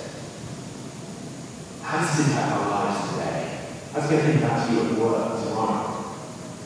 How 1.82 1.98
does 1.98 2.20
it 2.20 2.28
impact 2.28 2.52
our 2.52 2.70
lives 2.70 3.10
today? 3.10 3.60
How's 3.92 4.06
it 4.06 4.10
going 4.12 4.26
to 4.26 4.32
impact 4.34 4.72
you 4.72 4.86
at 4.86 4.92
work 5.00 5.44
tomorrow? 5.44 6.06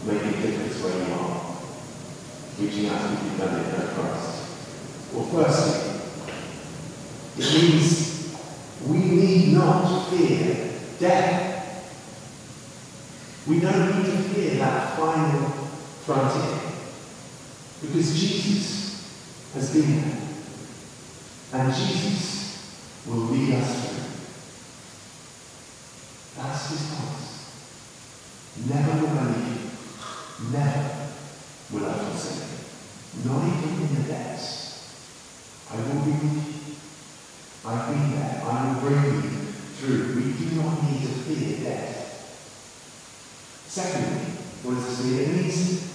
Making 0.06 0.28
a 0.28 0.42
difference 0.42 0.84
where 0.84 1.08
you 1.08 1.14
are. 1.14 1.56
Reaching 2.60 2.90
out 2.90 3.10
to 3.10 3.24
people 3.24 3.38
don't 3.38 3.64
yet 3.64 3.80
know 3.80 3.88
Christ. 3.94 4.30
Well, 5.14 5.26
firstly, 5.32 6.02
it 7.38 7.54
means 7.54 8.36
we 8.86 8.98
need 8.98 9.54
not 9.54 10.10
fear 10.10 10.74
death. 11.00 11.88
We 13.48 13.62
don't 13.62 13.98
need 13.98 14.12
to 14.12 14.18
fear 14.24 14.56
that 14.56 14.98
final 14.98 15.50
frontier. 16.04 16.60
Because 17.80 18.20
Jesus 18.20 19.10
has 19.54 19.72
been 19.74 20.02
there. 20.02 20.21
And 21.54 21.74
Jesus 21.74 23.04
will 23.06 23.28
lead 23.28 23.56
us 23.56 23.90
through. 23.90 24.04
That's 26.38 26.70
his 26.70 26.84
promise. 26.96 27.32
Never 28.70 28.94
will 29.02 29.20
I 29.20 29.26
leave 29.28 29.48
you. 29.48 29.70
Never 30.52 30.84
will 31.72 31.90
I 31.90 31.94
forsake 31.94 32.48
you. 32.48 33.30
Not 33.30 33.42
even 33.48 33.82
in 33.82 33.96
the 33.96 34.04
depths. 34.08 35.68
I 35.70 35.76
will 35.76 36.06
be 36.06 36.12
with 36.12 36.24
you. 36.24 36.76
I've 37.66 37.88
been 37.90 38.12
there. 38.12 38.42
I 38.46 38.74
will 38.74 38.80
bring 38.82 39.04
you 39.06 39.22
through. 39.22 40.16
We 40.16 40.24
do 40.34 40.56
not 40.56 40.84
need 40.84 41.02
to 41.02 41.08
fear 41.08 41.64
death. 41.64 41.98
Secondly, 43.68 44.26
what 44.64 44.76
does 44.76 44.86
this 44.98 45.06
mean? 45.06 45.20
It 45.20 45.28
means 45.30 45.92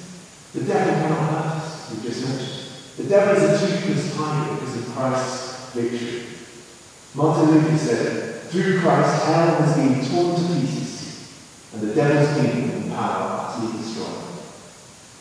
the 0.53 0.65
devil 0.65 0.95
cannot 0.95 1.31
hurt 1.31 1.47
us, 1.57 1.91
we 1.91 2.09
just 2.09 2.25
mentioned. 2.27 2.67
The 2.97 3.05
devil 3.05 3.37
is 3.37 3.63
a 3.63 3.67
toothless 3.67 4.17
tiger 4.17 4.55
because 4.55 4.77
of 4.79 4.95
Christ's 4.95 5.71
victory. 5.75 6.23
Martin 7.15 7.51
Luther 7.51 7.77
said, 7.77 8.41
through 8.45 8.81
Christ, 8.81 9.25
hell 9.27 9.46
has 9.61 9.77
been 9.77 10.05
torn 10.05 10.37
to 10.37 10.61
pieces, 10.61 11.33
and 11.73 11.83
the 11.83 11.95
devil's 11.95 12.41
kingdom 12.41 12.83
and 12.83 12.93
power 12.93 13.51
utterly 13.51 13.79
destroyed, 13.79 14.25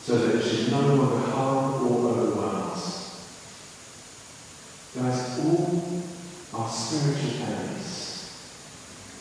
so 0.02 0.18
that 0.18 0.36
it 0.36 0.44
should 0.44 0.72
no 0.72 0.82
longer 0.82 1.32
harm 1.32 1.88
or 1.88 2.10
overwhelm 2.10 2.72
us. 2.72 2.86
Guys, 4.96 5.40
all 5.40 6.04
our 6.54 6.70
spiritual 6.70 7.44
enemies 7.44 8.32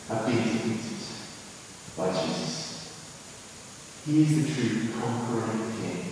have 0.07 0.25
been 0.25 0.37
defeated 0.37 1.03
by 1.97 2.11
Jesus. 2.11 2.63
He 4.05 4.21
is 4.21 4.31
the 4.35 4.53
true 4.53 4.93
conquering 5.01 5.71
king. 5.81 6.05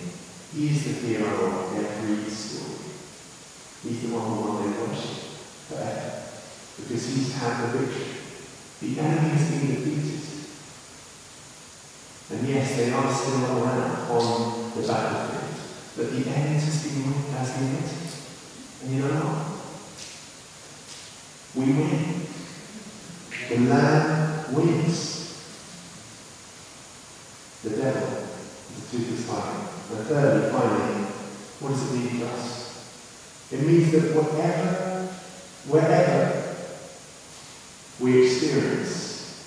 He 0.52 0.68
is 0.68 0.84
the 0.84 0.92
hero 1.06 1.46
of 1.46 1.76
every 1.76 2.28
story. 2.28 2.90
He's 3.84 4.02
the 4.02 4.14
one 4.14 4.26
who 4.26 4.52
one 4.52 4.70
day 4.70 4.78
worship 4.80 5.16
forever. 5.68 6.22
Because 6.76 7.06
he's 7.06 7.32
had 7.34 7.72
the 7.72 7.78
victory. 7.78 8.20
The 8.82 9.00
enemy 9.00 9.28
has 9.30 9.50
been 9.50 9.66
defeated. 9.66 10.20
And 12.32 12.48
yes, 12.48 12.76
they 12.76 12.92
are 12.92 13.14
still 13.14 13.44
around 13.44 14.10
on 14.10 14.72
the 14.76 14.86
battlefield. 14.86 15.54
But 15.96 16.10
the 16.10 16.30
end 16.30 16.60
has 16.60 16.84
been, 16.84 17.12
has 17.32 17.50
been 17.56 17.76
written. 17.76 17.98
And 18.82 18.90
you 18.92 19.02
know 19.02 19.20
what? 19.20 19.54
We 21.54 21.66
win. 21.66 22.26
The 23.48 23.58
Lamb 23.70 24.54
wins. 24.54 25.12
The 27.62 27.70
devil 27.70 28.02
is 28.02 28.90
the 28.90 28.98
toothless 28.98 29.26
tiger. 29.28 29.58
And 29.92 30.06
thirdly, 30.06 30.50
finally, 30.50 31.04
what 31.60 31.68
does 31.68 31.94
it 31.94 31.96
mean 31.96 32.08
for 32.20 32.26
us? 32.26 33.52
It 33.52 33.60
means 33.60 33.92
that 33.92 34.16
whatever, 34.16 35.06
wherever 35.68 36.56
we 38.00 38.26
experience 38.26 39.46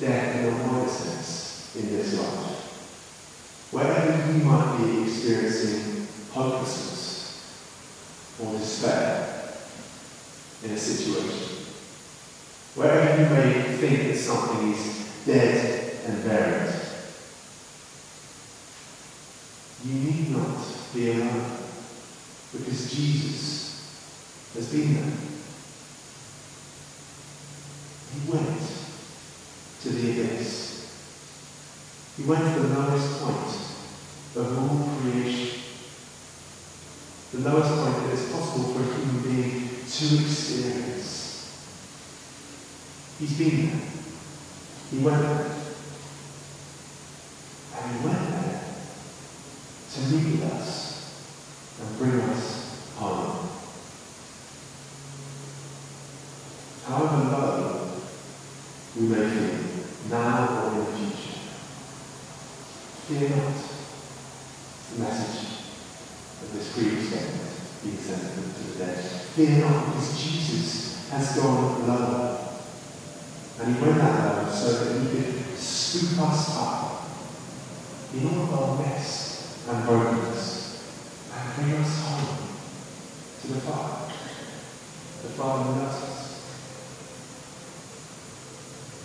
death 0.00 0.36
in 0.36 0.44
a 0.46 0.56
wider 0.56 0.88
sense 0.88 1.76
in 1.76 1.88
this 1.88 2.18
life, 2.18 3.70
wherever 3.70 4.32
you 4.32 4.44
might 4.44 4.78
be 4.78 5.02
experiencing 5.02 6.06
hopelessness 6.32 7.60
or 8.42 8.52
despair, 8.52 9.34
in 10.64 10.70
a 10.70 10.78
situation. 10.78 11.66
Wherever 12.74 13.22
you 13.22 13.28
may 13.28 13.76
think 13.76 14.08
that 14.08 14.16
something 14.16 14.72
is 14.72 15.10
and 16.04 16.24
buried, 16.24 16.74
you 19.84 19.94
need 19.94 20.30
not 20.30 20.58
be 20.94 21.10
alone 21.12 21.58
because 22.52 22.94
Jesus 22.94 23.54
has 24.54 24.72
been 24.72 24.94
there. 24.94 25.12
He 28.14 28.30
went 28.30 28.60
to 29.82 29.88
the 29.90 30.10
abyss. 30.10 30.52
He 32.16 32.22
went 32.22 32.54
to 32.54 32.60
the 32.60 32.68
lowest 32.78 33.20
point 33.20 33.52
of 34.36 34.58
all 34.58 34.98
creation. 35.00 35.60
The 37.32 37.40
lowest 37.40 37.74
point 37.74 37.96
that 37.96 38.12
is 38.14 38.32
possible 38.32 38.74
for 38.74 38.80
a 38.80 38.84
human 38.94 39.22
being 39.22 39.68
to 39.68 40.04
experience. 40.24 41.10
He's 43.18 43.36
been 43.36 43.66
there. 43.66 43.80
He 44.90 44.98
went 44.98 45.22
there. 45.22 45.50
And 47.76 47.96
he 47.96 48.06
went 48.06 48.30
there 48.30 48.64
to 49.92 50.00
meet 50.00 50.26
with 50.32 50.52
us 50.52 50.70
and 51.80 51.98
bring 51.98 52.20
us 52.20 52.94
home. 52.96 53.48
However 56.86 57.30
low 57.30 57.90
we 58.96 59.02
may 59.08 59.28
feel, 59.28 59.58
now 60.10 60.62
or 60.62 60.68
in 60.72 60.78
the 60.78 60.84
future, 60.92 61.38
fear 63.08 63.28
not 63.30 63.54
the 64.92 65.02
message 65.02 65.48
of 66.42 66.52
this 66.52 66.72
previous 66.72 67.08
statement 67.08 67.50
being 67.82 67.96
sent 67.96 68.22
to 68.34 68.40
the 68.40 68.84
dead. 68.84 68.98
Fear 68.98 69.50
not, 69.60 69.86
because 69.86 70.22
Jesus 70.22 71.10
has 71.10 71.36
gone 71.36 71.86
lower. 71.88 72.38
And 73.60 73.74
he 73.74 73.82
went 73.82 73.98
that 73.98 74.44
low 74.44 74.52
so 74.52 74.84
that 74.84 75.00
he 75.00 75.06
could 75.08 75.56
scoop 75.56 76.20
us 76.20 76.56
up 76.56 77.08
in 78.12 78.26
all 78.28 78.42
of 78.42 78.52
our 78.54 78.78
mess 78.84 79.66
and 79.68 79.86
brokenness 79.86 80.84
and 81.34 81.54
bring 81.56 81.72
us 81.80 81.92
home 82.02 82.38
to 83.40 83.46
the 83.48 83.60
Father. 83.60 84.12
The 85.22 85.28
Father 85.30 85.62
who 85.64 85.80
loves 85.80 86.02
us. 86.02 86.10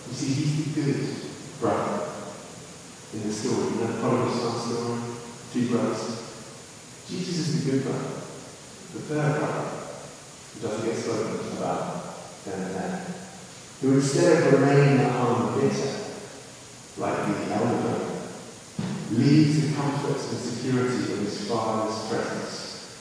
You 0.09 0.15
see, 0.15 0.33
he's 0.33 0.73
the 0.73 0.81
good 0.81 1.15
brother 1.59 2.09
in 3.13 3.23
the 3.27 3.33
story. 3.33 3.73
You 3.73 3.75
know, 3.75 3.87
the 3.87 4.01
prodigal 4.01 4.33
son 4.33 4.59
story, 4.59 5.01
two 5.53 5.69
brothers. 5.69 6.03
Jesus 7.07 7.37
is 7.37 7.65
the 7.65 7.71
good 7.71 7.83
brother, 7.83 8.21
the 8.93 8.99
third 8.99 9.39
brother, 9.39 9.69
who 10.53 10.67
doesn't 10.67 10.85
get 10.85 10.97
spoken 10.97 11.57
about 11.57 12.45
then 12.45 12.61
and 12.61 12.75
then, 12.75 13.05
who 13.81 13.93
instead 13.93 14.53
of 14.53 14.59
remaining 14.59 14.99
at 14.99 15.11
home 15.11 15.59
bitter, 15.59 15.95
like 16.97 17.17
the 17.27 17.53
elder 17.53 17.81
brother, 17.81 18.19
leaves 19.11 19.67
the 19.67 19.75
comforts 19.75 20.31
and 20.31 20.39
security 20.39 21.13
of 21.13 21.19
his 21.19 21.47
father's 21.47 22.07
presence 22.09 22.95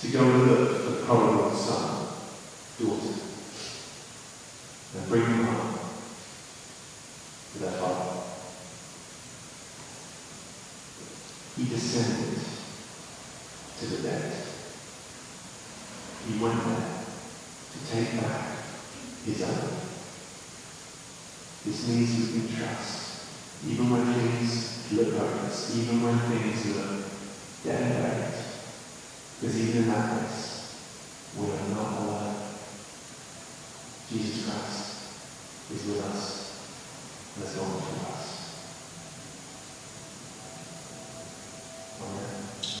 to 0.00 0.08
go 0.08 0.24
and 0.24 0.46
look 0.46 0.80
for 0.80 0.90
the 0.90 1.04
prodigal 1.04 1.50
son, 1.52 2.08
daughter, 2.80 3.20
and 4.96 5.08
bring 5.08 5.24
him 5.24 5.44
home 5.44 5.78
to 7.52 7.58
their 7.58 7.72
father. 7.72 8.20
He 11.60 11.68
descended 11.68 12.40
to 13.78 13.86
the 13.86 14.02
dead. 14.08 14.32
He 16.26 16.42
went 16.42 16.64
there 16.64 17.04
to 17.72 17.92
take 17.92 18.18
back 18.18 18.46
his 19.26 19.42
own. 19.42 19.68
This 21.66 21.86
means 21.86 22.32
we 22.32 22.40
can 22.40 22.56
trust, 22.56 23.26
even 23.68 23.90
when 23.90 24.06
things 24.14 24.90
look 24.92 25.12
hopeless, 25.12 25.76
even 25.76 26.02
when 26.02 26.18
things 26.30 26.64
look 26.74 27.04
dead 27.62 27.92
buried. 27.92 28.34
Because 29.38 29.60
even 29.60 29.82
in 29.82 29.88
that 29.90 30.18
place, 30.18 30.80
we 31.36 31.44
are 31.44 31.76
not 31.76 32.00
alone. 32.00 32.36
Jesus 34.08 34.46
Christ 34.46 35.74
is 35.74 35.86
with 35.88 36.04
us 36.06 36.24
and 37.36 37.44
has 37.44 37.54
gone 37.54 37.74
before 37.74 38.14
us. 38.14 38.19